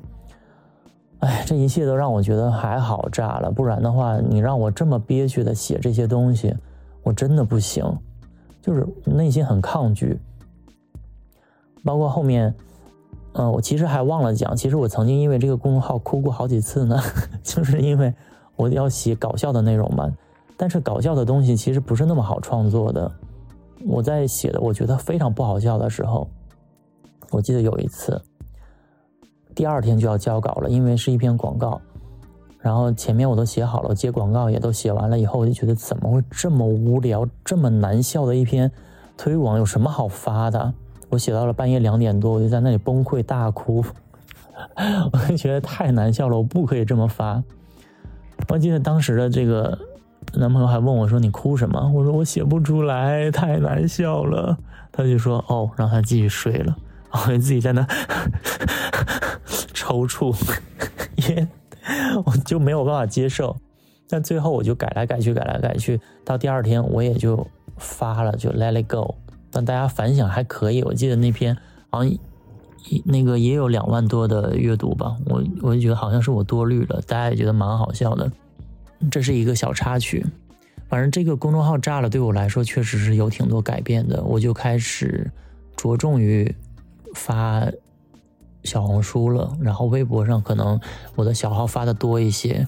[1.19, 6.55] 哎，这一切都让我觉得还好炸了，不然的话，你让我这么憋屈的写这些东西，
[7.03, 7.85] 我真的不行，
[8.61, 10.17] 就是内心很抗拒，
[11.83, 12.55] 包括后面。
[13.33, 16.99] 嗯，我其实还忘了讲，其实我曾经因为这个公众号哭过好几次呢，
[17.41, 18.13] 就是因为
[18.55, 20.11] 我要写搞笑的内容嘛。
[20.57, 23.11] 但是搞笑的东西其实不是那么好创作的。
[23.87, 26.27] 我在写的我觉得非常不好笑的时候，
[27.31, 28.21] 我记得有一次，
[29.55, 31.81] 第二天就要交稿了，因为是一篇广告，
[32.59, 38.71] 然后前面我都写好了，接广告也都写完了以后，我就觉得怎么会这么无聊、这么难笑的一篇
[39.17, 40.73] 推广，有什么好发的？
[41.11, 43.83] 我写到了半夜两点多，我就在那里崩溃大哭，
[45.11, 47.43] 我就觉得太难笑了，我不可以这么发。
[48.47, 49.77] 我记得当时的这个
[50.33, 54.57] 男朋友还问我说：“你哭什么？”我说：“我写不出来，太难笑了。”
[54.91, 56.75] 他就说：“哦，让他继续睡了。
[57.11, 57.85] ”我就自己在那
[59.73, 60.33] 抽搐，
[61.27, 61.47] 也
[62.25, 63.55] 我就没有办法接受。
[64.09, 67.45] 但最后我就改来改去，改来改去，到第二天我也就
[67.77, 69.15] 发了，就 Let it go。
[69.51, 71.55] 但大家反响还可以，我记得那篇
[71.89, 72.17] 好像
[73.03, 78.31] 那个也有两万多的阅读吧，我我就觉得好像是我多虑了，大家也觉得蛮好笑的。
[79.11, 80.25] 这是一个小插曲，
[80.87, 85.29] 反正这个公众号炸了，对我来说确实是有挺多改变的，我就开始
[85.75, 86.55] 着重于
[87.13, 87.67] 发
[88.63, 90.79] 小红书了，然后微博上可能
[91.15, 92.67] 我的小号发的多一些，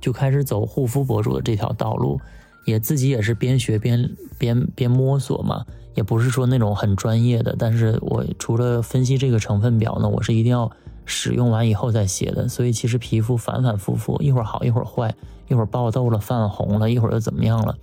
[0.00, 2.20] 就开始走护肤博主的这条道路。
[2.64, 7.56] 也自己也是边学边边边摸索嘛，也不是说那种很专业的。
[7.58, 10.70] 但是我除了分析这个成分表呢，我是一定要
[11.04, 12.48] 使用完以后再写的。
[12.48, 15.14] 所以其实皮肤反反复复，一会儿好一会儿坏，
[15.48, 17.76] 一会儿爆痘了泛红了，一会儿又怎么样了。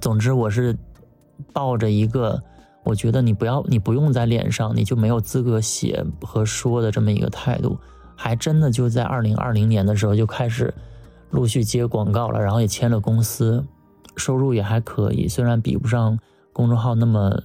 [0.00, 0.76] 总之我是
[1.52, 2.42] 抱着一个
[2.84, 7.78] 我觉得你不要，你不用在脸上，你就没有资格写和说的这么一个态度。
[8.20, 10.74] 还真的就在二零二零年的时候就开始
[11.30, 13.64] 陆续接广告了，然后也签了公司，
[14.16, 16.18] 收入也还可以，虽然比不上
[16.52, 17.42] 公众号那么，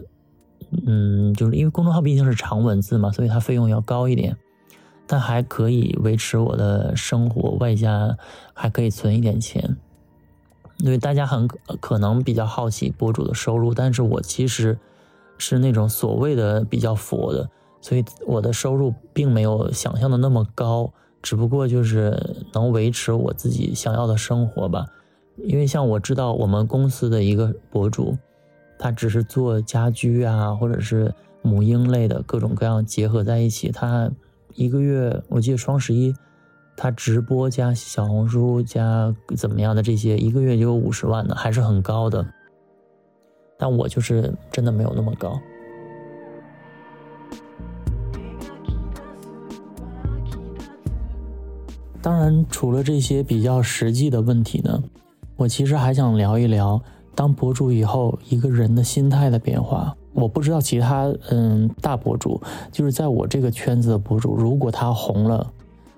[0.86, 4.38] 嗯，就是因为公众号毕竟是长文字嘛，所以它费用要高一点，
[5.06, 8.18] 但还可以维持我的生活，外加
[8.54, 9.78] 还可以存一点钱。
[10.80, 11.48] 因为大家很
[11.80, 14.78] 可能比较好奇博主的收入，但是我其实
[15.38, 17.50] 是那种所谓的比较佛的。
[17.80, 20.92] 所以我的收入并没有想象的那么高，
[21.24, 24.86] 只不过就是能维持我自己想要的生活吧。
[25.38, 28.16] 因为像我知道我们公司的一个博主，
[28.78, 31.12] 他只是做家居啊，或者是
[31.42, 34.12] 母婴类的各种各样结合在一起，他
[34.54, 36.14] 一个月我记得双十一，
[36.78, 42.24] 他直播加小红书加怎么样的这些，一个月就有五十万的，还是很高的。
[43.58, 45.40] 但我就是真的没有那么高。
[52.04, 54.84] 当然，除了这些比较实际的问题呢，
[55.38, 56.82] 我其实还想聊一聊
[57.16, 59.96] 当博主以后一个人的心态的变化。
[60.12, 62.42] 我不知道其他嗯大博主，
[62.74, 65.50] 就是在我这个圈子的博主，如果他红了，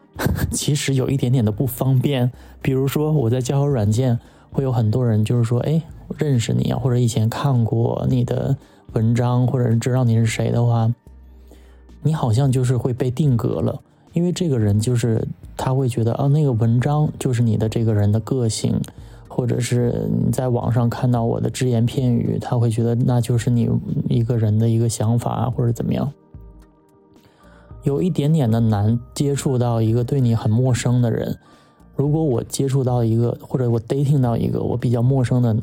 [0.53, 2.31] 其实有一点点的不方便。
[2.61, 4.19] 比如说我在交友软件，
[4.51, 5.81] 会有很多人就是说，哎，
[6.19, 8.55] 认识你啊，或者以前看过你的
[8.93, 10.93] 文章，或者是知道你是谁的话，
[12.03, 13.81] 你好像就是会被定格了。
[14.13, 15.27] 因为这个人就是
[15.57, 18.79] 他会觉得啊，那个文章就是你的这个人的个性，
[19.27, 23.69] 或者是你在网上看到我的只言片语，他会觉得那就是你
[24.09, 26.11] 一个人的一个想法或者怎么样。
[27.83, 31.37] 有一点点的难接触到一个对你很陌生的人。
[31.95, 35.55] 如果我接触到一个或者我 dating 到一个我比较陌生的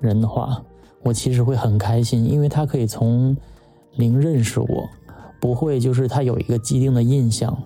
[0.00, 0.60] 人的话，
[1.02, 3.36] 我其实会很开心，因为他可以从
[3.96, 4.88] 零认识我，
[5.40, 7.56] 不会就是他有一个既定的印象。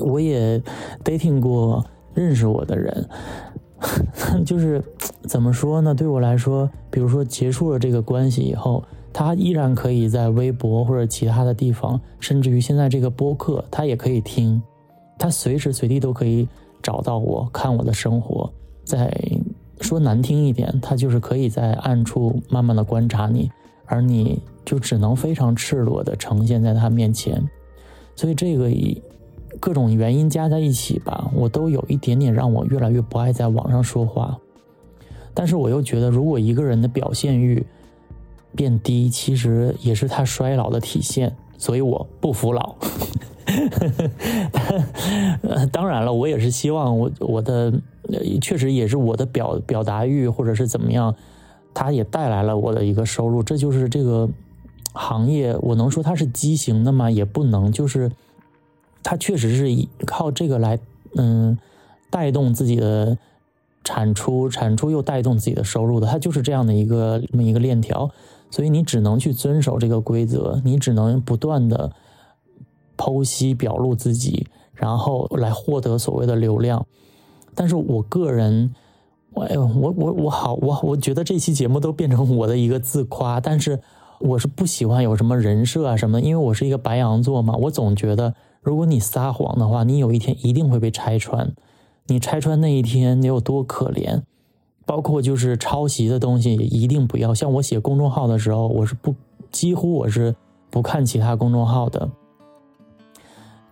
[0.00, 0.60] 我也
[1.04, 3.08] dating 过认识我的人，
[4.44, 4.82] 就是
[5.22, 5.94] 怎么说呢？
[5.94, 14.60] 对我来说，比如说结束了这个关系以后，他依然可以在微博或者其他的地方，甚至于现在这个播客，他也可以听，
[15.16, 16.48] 他随时随地都可以
[16.82, 18.52] 找到我，看我的生活。
[18.84, 19.12] 再
[19.80, 23.50] 说难听一点，他就是可以在暗处慢慢的观察你，
[23.86, 27.48] 而你就只能非常赤裸的呈现在他面前。
[28.16, 29.00] 所以这个以。
[29.60, 34.38] 各种原因加在一起吧，我都有一点点让我越来越不爱在网上说话。
[35.34, 37.64] 但是我又觉得，如果一个人的表现欲
[38.54, 41.36] 变低，其实也是他衰老的体现。
[41.56, 42.74] 所以我不服老。
[45.72, 47.72] 当然了，我也是希望我我的
[48.40, 51.14] 确实也是我的表表达欲或者是怎么样，
[51.74, 53.42] 它也带来了我的一个收入。
[53.42, 54.28] 这就是这个
[54.92, 57.10] 行业，我能说它是畸形的吗？
[57.10, 58.10] 也不能，就是。
[59.02, 60.78] 他确实是以靠这个来，
[61.16, 61.56] 嗯，
[62.10, 63.16] 带动自己的
[63.84, 66.06] 产出，产出又带动自己的收入的。
[66.06, 68.10] 他就是这样的一个这么一个链条，
[68.50, 71.92] 所以你只能去遵守这个规则，你只能不断的
[72.96, 76.84] 剖析表露自己，然后来获得所谓的流量。
[77.54, 78.74] 但是我个人，
[79.32, 83.80] 我我我我好，我我觉得这期节目都变成我的一个自夸，但是
[84.20, 88.34] 我是不喜欢有什么人设啊什么，因为我是一个白羊座嘛，我总觉得。
[88.68, 91.54] 如果你撒谎的话，你有一天一定会被拆穿。
[92.06, 94.20] 你拆穿那一天，你有多可怜？
[94.84, 97.34] 包括就是抄袭的东西，也一定不要。
[97.34, 99.14] 像我写公众号的时候，我是不
[99.50, 100.36] 几乎我是
[100.68, 102.10] 不看其他公众号的，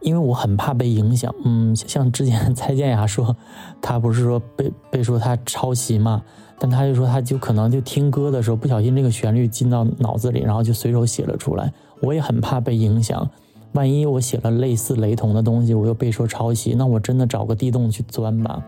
[0.00, 1.34] 因为我很怕被影响。
[1.44, 3.36] 嗯，像之前蔡健雅说，
[3.82, 6.22] 他不是说被被说他抄袭嘛，
[6.58, 11.70] 但他就说他就可能就听歌的时候不小心这个旋律进到脑子里，然后就随手写了出来。
[12.00, 13.28] 我也很怕被影响。
[13.76, 18.64] 万一我写了类似雷同的东西，我又被说抄袭，那我真的找个地洞去钻吧。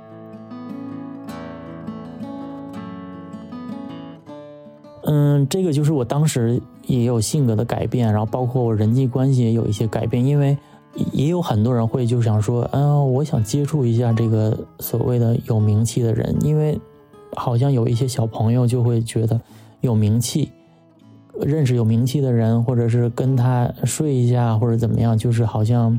[5.04, 10.56] 嗯，这个就是我当时也有性格的改变，然后包括我人际关系也有一些改变，因为
[11.12, 16.78] 也有很多人会就想说，嗯，我想接触一下这个所谓的有名气的人，因为
[17.34, 19.40] 好像有一些小朋友就会觉得
[19.80, 20.50] 有名气。
[21.40, 25.98] 认识有名气的人，或者是跟他睡一下，或者怎么样，就是好像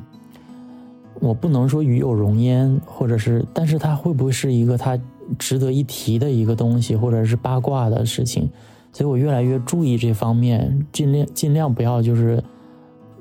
[1.20, 5.00] 我不能说与有荣焉，或者是，但是他会不会是一个他
[5.38, 8.50] 值得一提的一个东西，或者是八卦的事情？
[8.92, 12.44] 所以我越来越注意这方面，尽量尽量不要就是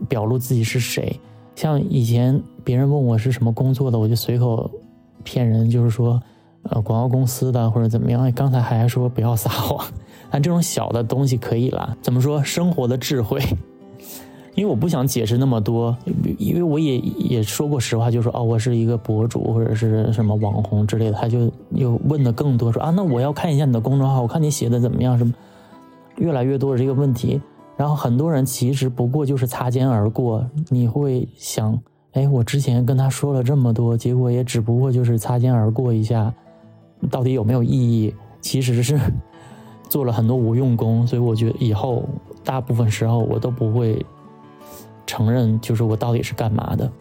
[0.08, 1.20] 表露自己是谁。
[1.54, 4.70] 像以前别人问我是什么工作的，我就随口
[5.24, 6.22] 骗人，就是说
[6.62, 8.32] 呃广告公司的或者怎么样。
[8.32, 9.86] 刚才还说不要撒谎。
[10.30, 11.96] 但这种小的东西可以啦。
[12.02, 12.42] 怎么说？
[12.42, 13.40] 生活的智慧。
[14.54, 15.96] 因为我不想解释那么多，
[16.36, 25.32] 因为我也也说过实话，就说哦，我是一个博主或者是什么网红之类的，他就又问的更多，说啊，那我要看一下你的公众号，我看你写的怎么样，什么
[26.16, 27.40] 越来越多的这个问题。
[27.76, 31.80] 然后很多人其实不过就是擦肩而过，你会想，
[32.14, 36.34] 哎，我之前跟他说了这么多，结果也只不过就是擦肩而过一下，
[37.08, 38.12] 到底有没有意义？
[38.40, 38.98] 其实是
[39.88, 42.08] 做了很多无用功，所以我觉得以后
[42.44, 44.04] 大部分时候我都不会。
[45.10, 46.92] 承认就是我到底是干嘛的，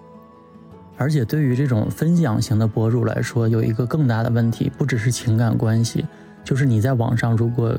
[0.96, 6.06] 而且对于这种分享型的博主来说，有一个更大的问题，不只是情感关系，
[6.42, 7.78] 就是你在网上如果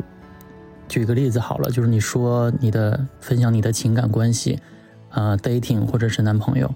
[0.86, 4.59] 举个例子好了，就是你说你的分享你的情感关系，
[5.12, 6.70] 呃，dating 或者是男朋友，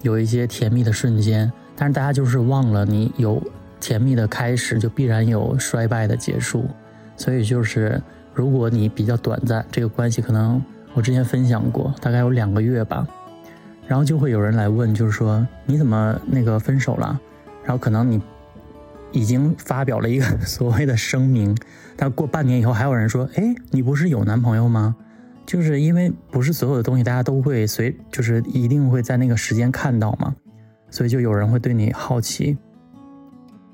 [0.00, 3.38] 有一些甜蜜的瞬间，但是大家就是忘了你有
[3.80, 6.64] 甜蜜的开始，就必然有衰败的结束，
[7.16, 8.02] 所以就是
[8.32, 10.62] 如果你比较短暂，这个关系可能。
[10.96, 13.04] 我之前分享过，大概有两个月吧，
[13.88, 17.20] 然后就会有人来问，就是说你怎么那个分手了？
[17.64, 18.22] 然后可能你
[19.10, 21.52] 已经发表了一个所谓的声明，
[21.96, 23.42] 但过半年以后还有人说，哎，
[23.72, 24.94] 你不是有男朋友吗？
[25.44, 30.32] 就是因为不是所有的东西大家都会随，就是一定会在那个时间看到嘛，
[30.90, 32.56] 所以就有人会对你好奇。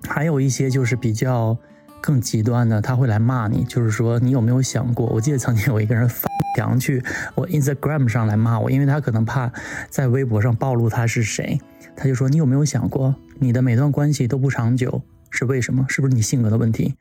[0.09, 1.55] 还有一些就是比较
[2.01, 5.07] 更极端的，他会来骂你，就是说你有没有想过？
[5.07, 6.28] 我记得曾经有一个人发。
[6.57, 7.01] 想去
[7.36, 9.51] 我 Instagram 上来骂我，因为他可能怕
[9.88, 11.61] 在微博上暴露他是谁，
[11.94, 15.86] 他就说你有没有想过，你的每段关系都不长久是为什么？
[15.88, 16.96] 是不是你性格的问题？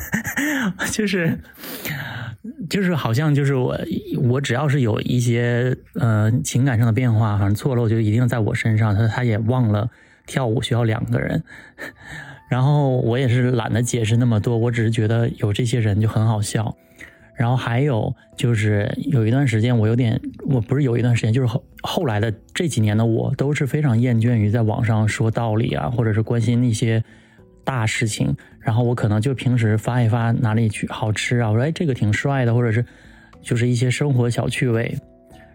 [0.92, 1.40] 就是
[2.68, 3.76] 就是好像就是我
[4.22, 8.94] 我只要是有一些呃情感上的变化，反正错漏就一定在我身上。
[8.94, 9.90] 他他也忘了
[10.26, 11.42] 跳舞需要两个人，
[12.48, 16.76] 然后我也是懒得解释那么多，我只是觉得有这些人就很好笑。
[17.34, 27.04] 然后还有就是有一段时间，我有点，我不是有一段时间，就是后后来的这几年的我，都是非常厌倦于在网上说道理啊，或者是关心一些
[27.62, 28.34] 大事情。
[28.58, 32.82] 然后我可能就平时发一发哪里去好吃啊，我说哎这个挺帅的，或者是
[33.42, 34.96] 就是一些生活小趣味。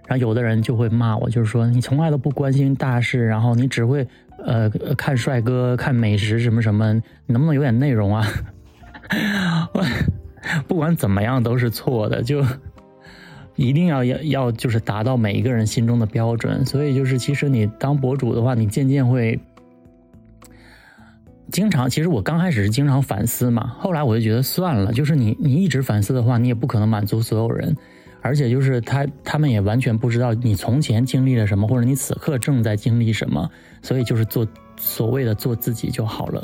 [0.08, 4.06] 然后有的人就会骂我，就是说你从来都不关心大事，然后你只会
[4.46, 6.94] 呃看帅哥、看美食什么什么，
[7.28, 8.28] 能不能有点内容啊？
[9.74, 9.86] 我。
[10.68, 12.44] 不管怎么样都是错的，就
[13.56, 16.66] 一定要要要就是达到每一个人心中的标准。
[16.66, 19.40] 所以就是其实你当博主的话，你渐渐会
[21.52, 21.88] 经常。
[21.88, 24.92] 其实我刚开始是经常反思嘛，后来我就觉得算了。
[24.94, 27.78] 就是你你一直反思的话，你也不可能满足所有人，
[28.22, 33.50] 而且就是他他们也完全不知道你从前经历了什么，或者你此刻正在经历什么。
[33.82, 34.48] 所以就是做
[34.78, 36.42] 所谓的做自己就好了。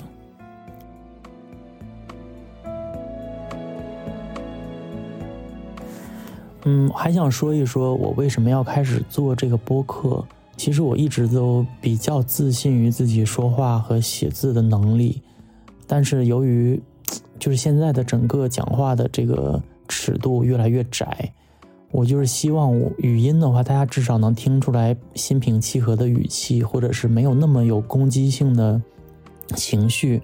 [6.64, 10.26] 嗯，还想说一说，我为什么要开始做这个播客？
[10.58, 15.22] 其实我一直都比较自信于自己说话和写字的能力，
[15.86, 16.82] 但是由于
[17.40, 21.32] 就是现在的整个讲话的这个尺度越来越窄，
[21.92, 28.82] 我就是希望语音的话，大家至少能听出来心平气和的语气，或者是没有那么有攻击性的
[29.56, 30.22] 情绪，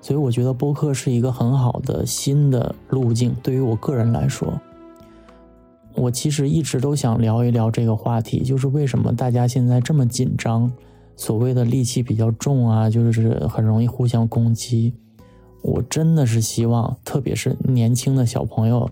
[0.00, 4.52] 所以我觉得播客是一个很好的新的路径，对于我个人来说。
[5.94, 10.70] 我其实一直都想聊一聊这个话题，就是为什么大家现在这么紧张，
[11.16, 14.94] 所谓的戾气比较重啊，就是很容易互相攻击。
[15.62, 18.88] 我真的是希望，特别是年轻的小朋友，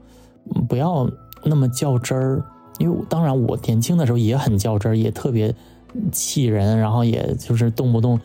[0.69, 1.09] 不要
[1.45, 2.43] 那么较真儿。
[2.79, 5.55] 因为当然我年轻的时候也很较真儿，也特别
[6.13, 8.21] 气人，然后也就是动不动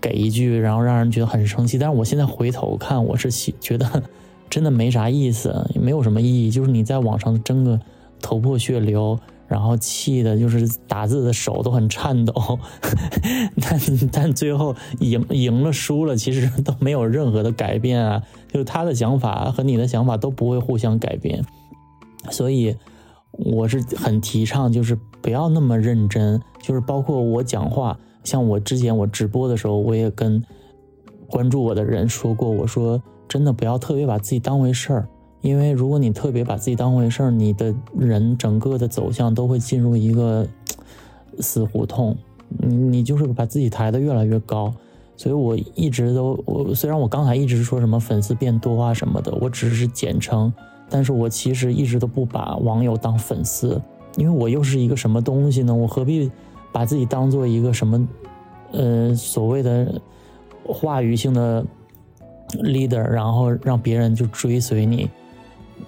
[0.00, 1.78] 给一句，然后让人觉得很生气。
[1.78, 3.30] 但是我现在回头看，我是
[3.60, 4.02] 觉得
[4.48, 6.50] 真的没啥意思，也没有什么意义。
[6.50, 7.80] 就是你在网上争个。
[8.22, 12.58] 头破血流，然后气的就是打字的手都很颤抖，
[13.58, 13.80] 但
[14.12, 21.42] 但最后赢赢了输了，其实都没有任何的改变啊，就是他的想法和你的想法都不会互相改变，
[22.28, 22.76] 所以
[23.30, 30.42] 我是很提倡，就是不要那么认真，就是包括我讲话，像我之前我直播的时候，我也跟
[31.28, 35.08] 关注我的人说过，我说真的不要特别把自己当回事儿。
[35.42, 40.46] 因为如果你特别把自己当回事儿，你的人整个的走向都会进入一个
[41.38, 42.14] 死胡同。
[42.58, 44.74] 你你就是把自己抬得越来越高，
[45.16, 50.52] 所以我一直都我虽然我刚才一直说什么粉丝变多啊什么的，我只是简称，
[50.90, 53.80] 但是我其实一直都不把网友当粉丝，
[54.16, 55.72] 因为我又是一个什么东西呢？
[55.72, 56.30] 我何必
[56.72, 58.08] 把自己当做一个什么
[58.72, 60.00] 呃所谓的
[60.64, 61.64] 话语性的
[62.54, 65.08] leader，然后让别人就追随你？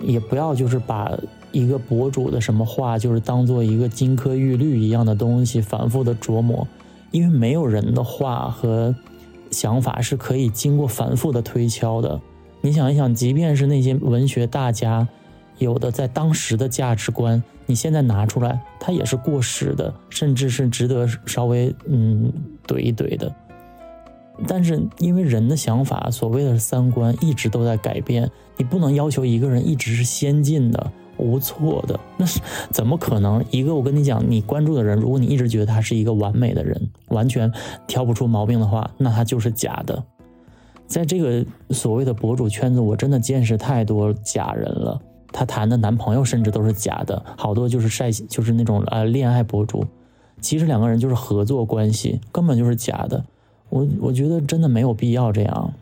[0.01, 1.11] 也不要就是把
[1.51, 6.67] 一个博主的什么话，就是当做一个金科玉律一样的东西反复的琢磨，
[7.11, 8.95] 因为没有人的话和
[9.51, 12.21] 想法是可以经过反复的推敲的。
[12.63, 15.07] 你想一想，即便是那些文学大家，
[15.59, 22.33] 有的在当时的价值观，你现在拿出来，它也是过时的，甚至是值得稍微嗯
[22.67, 23.35] 怼一怼的。
[24.47, 32.41] 但是，因为人的想法，所谓的三观一直都在改变，你不能要求一个人一直是先进的、无错的，那是
[32.71, 33.45] 怎么可能？
[33.51, 37.53] 一个我跟你讲，你关注的人，如果你一直觉得他是一个完美的人，完全
[37.87, 40.03] 挑不出毛病的话，那他就是假的。
[40.93, 45.01] 在这个所谓的博主圈子，我真的见识太多假人了。
[45.33, 49.87] 他谈的男朋友甚至都是假的，好多就是晒，就是那种呃恋爱博主，
[50.43, 53.25] 其实两个人就是合作关系，根本就是假的。
[53.71, 55.73] 我我觉得真的没有必要这样，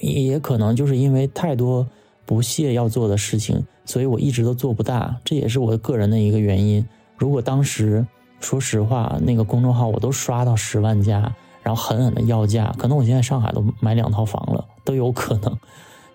[0.00, 1.86] 也可能就是因为太多
[2.24, 6.82] 不屑要做的事情，所以我一直都做不大，这也是我个人的一个原因。
[7.18, 8.06] 如果当时
[8.40, 11.30] 说实话，那个公众号我都刷到十万加，
[11.64, 15.58] 然后狠狠的要价，可能我现在上海都买两套房了，都有可能。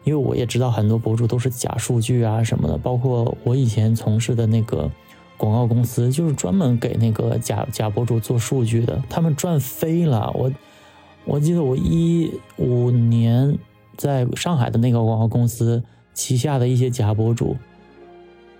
[0.05, 4.89] 因为我也知道很多博主都是假数据啊什么的， 包括我以前从事的那个。
[5.39, 10.29] 广告公司就是专门给那个假假博主做数据的，他们赚飞了。
[10.35, 10.51] 我
[11.23, 13.57] 我记得我一五年
[13.95, 15.81] 在上海的那个广告公司
[16.13, 17.55] 旗下的一些假博主，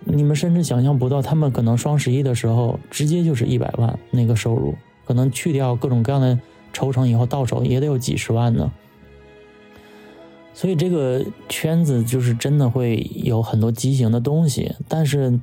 [0.06, 4.74] 你们甚至想象不到，他们可能双十一的时候直接就是一百万那个收入，
[5.04, 6.40] 可能去掉各种各样的
[6.74, 8.72] 抽成以后，到手也得有几十万呢。
[10.54, 15.40] 所以这个圈子就是真的会有很多畸形的东西，但是。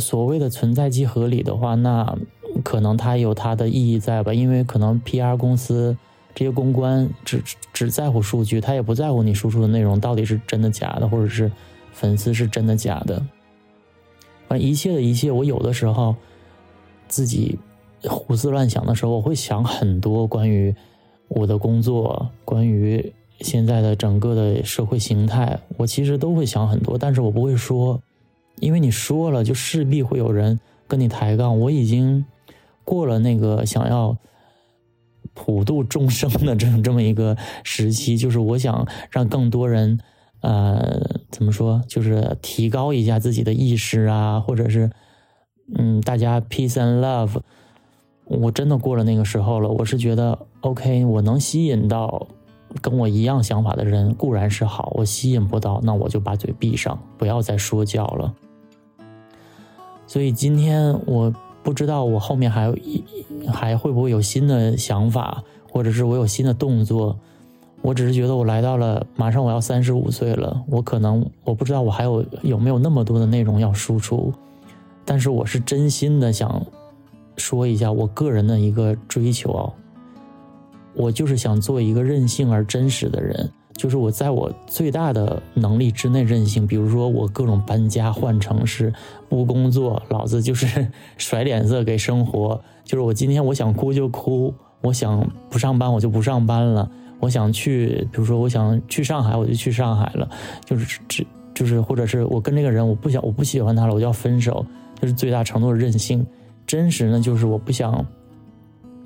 [0.00, 2.16] 所谓的存在即合理的话，那
[2.64, 4.32] 可能它有它的意义在吧？
[4.32, 5.96] 因为可能 PR 公司
[6.34, 11.52] 这些公关只只在乎数据，他也不在乎你输出的内容到底是真的假的，或者是
[11.92, 13.24] 粉丝是真的假的。
[14.48, 16.16] 反正一切的一切，我有的时候
[17.06, 17.58] 自己
[18.08, 20.74] 胡思乱想的时候，我会想很多关于
[21.28, 28.00] 我的工作，关于现在的整个的社会形态，我其实都会想很多，但是我不会说。
[28.60, 31.58] 因为你说了，就势必会有人跟你抬杠。
[31.58, 32.24] 我已经
[32.84, 34.16] 过了那个想要
[35.34, 39.98] 普度众生的这么这么一个时期，就是我想让更多人，
[40.40, 41.02] 呃，
[41.32, 44.88] 怎么说，就是提高一下自己的意识啊，或者是，
[45.76, 47.40] 嗯，大家 peace and love。
[48.26, 49.68] 我真的过了那个时候了。
[49.68, 52.26] 我是觉得，OK，我能吸引到
[52.80, 58.34] 跟我一样想法的人固然是好，我吸引不到，那我就把嘴闭上，不要再说教了。
[60.06, 62.72] 所以今天我不知道我后面还
[63.52, 67.16] 还会不会有新的想法，或者是我有新的动作。
[67.80, 74.32] 我只是觉得我来到了马上我要三十五岁了，我可能我不知道我还有有没有那么多的内容要输出，
[75.04, 76.64] 但是我是真心的想
[77.36, 79.72] 说一下我个人的一个追求啊，
[80.94, 83.50] 我就是想做一个任性而真实的人。
[83.76, 88.94] 就是我在我最大的能力之内任性，比如说我各种搬家换城市，
[89.28, 90.86] 不工作，老子就是
[91.18, 92.62] 甩脸色给生活。
[92.84, 100.30] 就是我今天我想哭就哭，我想不上班我就不上班了，我想去，比如说我想去上海我就去上海了，
[100.64, 104.64] 就是只就是或者是我跟这个人我不想我不喜欢他了我就要分手，
[105.00, 106.24] 就是最大程度的任性。
[106.74, 108.04] 真实呢就是我不想，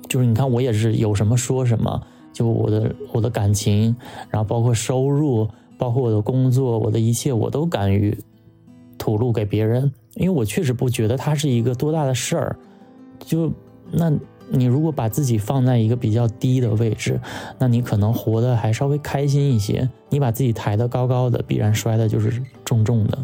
[0.07, 2.01] 就是你看我也是有什么说什么。
[2.33, 3.95] 就我的我的感情，
[4.31, 5.47] 然后包括收入，
[5.77, 8.17] 包括我的工作，我的一切我都敢于
[8.97, 12.55] 吐露给别人，因为我确实不觉得它是一个多大的事儿。
[13.19, 13.51] 就
[13.91, 14.11] 那
[14.49, 17.21] 你如果把自己放在一个比较低的位置，
[17.59, 19.87] 那你可能活得还稍微开心一些。
[20.09, 23.17] 你把自己抬得高高的，必然摔的就是重重的。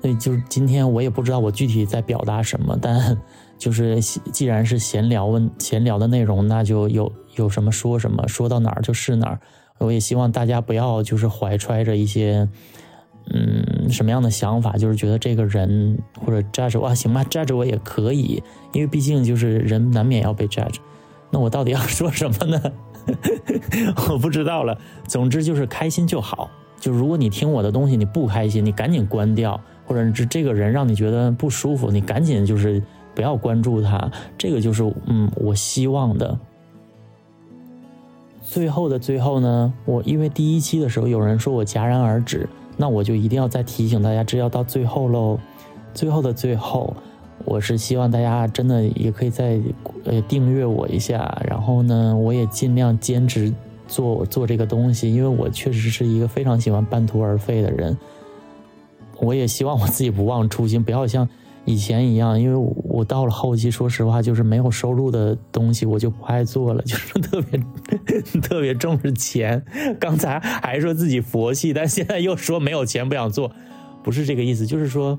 [0.00, 3.18] 所以就是今天我也不知道我具体在表达什么，但。
[3.58, 9.40] 就是既然是闲聊问闲聊的内容，那就有有什么说什么，说到哪儿就是哪儿。
[9.78, 12.48] 我也希望大家不要就是怀揣着一些
[13.34, 18.40] 嗯什么样的想法，就是觉得这个人或者 judge 我，行吧，judge 我也可以，
[18.72, 20.76] 因为毕竟就是人难免要被 judge。
[21.32, 22.62] 那我到底要 说什么呢？
[24.08, 24.78] 我不知道了。
[25.08, 26.48] 总之就是开心就好。
[26.78, 32.80] 就如果你听我的东西你不开心，你赶紧关掉，或者是这个人让你觉得不舒服，你赶紧就是。
[33.14, 36.38] 不要关注他，这个就是嗯，我希望的。
[38.40, 45.36] 最后的最后呢，我因为第一期的时候有人说我戛然而止，那我就一定要再提醒大家，这要到最后喽。
[45.92, 46.94] 最后的最后，
[47.44, 49.58] 我是希望大家真的也可以再
[50.04, 53.52] 呃订阅我一下，然后呢，我也尽量坚持
[53.88, 57.98] 做做这个东西，因为我确实是一个非常喜欢半途而废的人。
[59.20, 61.28] 我也希望我自己不忘初心，不要像
[61.64, 67.60] 以前一样，因为我到了后期，说实话，就是没有收入的东西，我就不爱做了，就是特别
[68.40, 69.62] 特别重视钱。
[70.00, 73.50] 刚才还说自己佛系，但现在又说没有钱不想做，
[74.02, 75.18] 不是这个意思，就是说，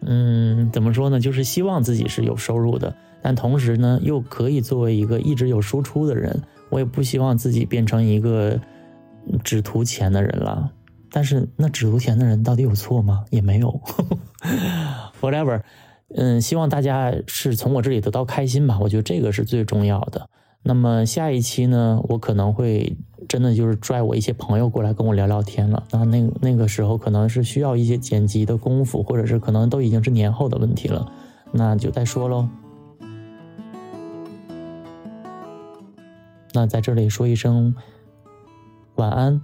[0.00, 1.20] 嗯，怎么说呢？
[1.20, 6.42] 就是希望自己是有收入的，但同时呢，又可以作为一个一直有输出的人。
[6.70, 8.58] 我也不希望自己变成一个
[9.44, 10.72] 只图钱的人了。
[11.12, 13.24] 但是那只图钱的人到底有错吗？
[13.30, 13.80] 也没有。
[15.20, 15.60] Whatever，
[16.16, 18.78] 嗯，希望大家是从我这里得到开心吧。
[18.80, 20.28] 我觉得这个是最重要的。
[20.62, 22.96] 那么下一期呢，我可能会
[23.28, 25.84] 真的就是拽我一些朋友过来跟我聊聊天了。
[25.90, 31.12] 那那那个时候可能是需要一些剪辑的功夫，或者是可能都已经是年后的问题了。
[31.52, 32.48] 那就再说喽。
[36.54, 37.74] 那在这里说一声
[38.94, 39.42] 晚安。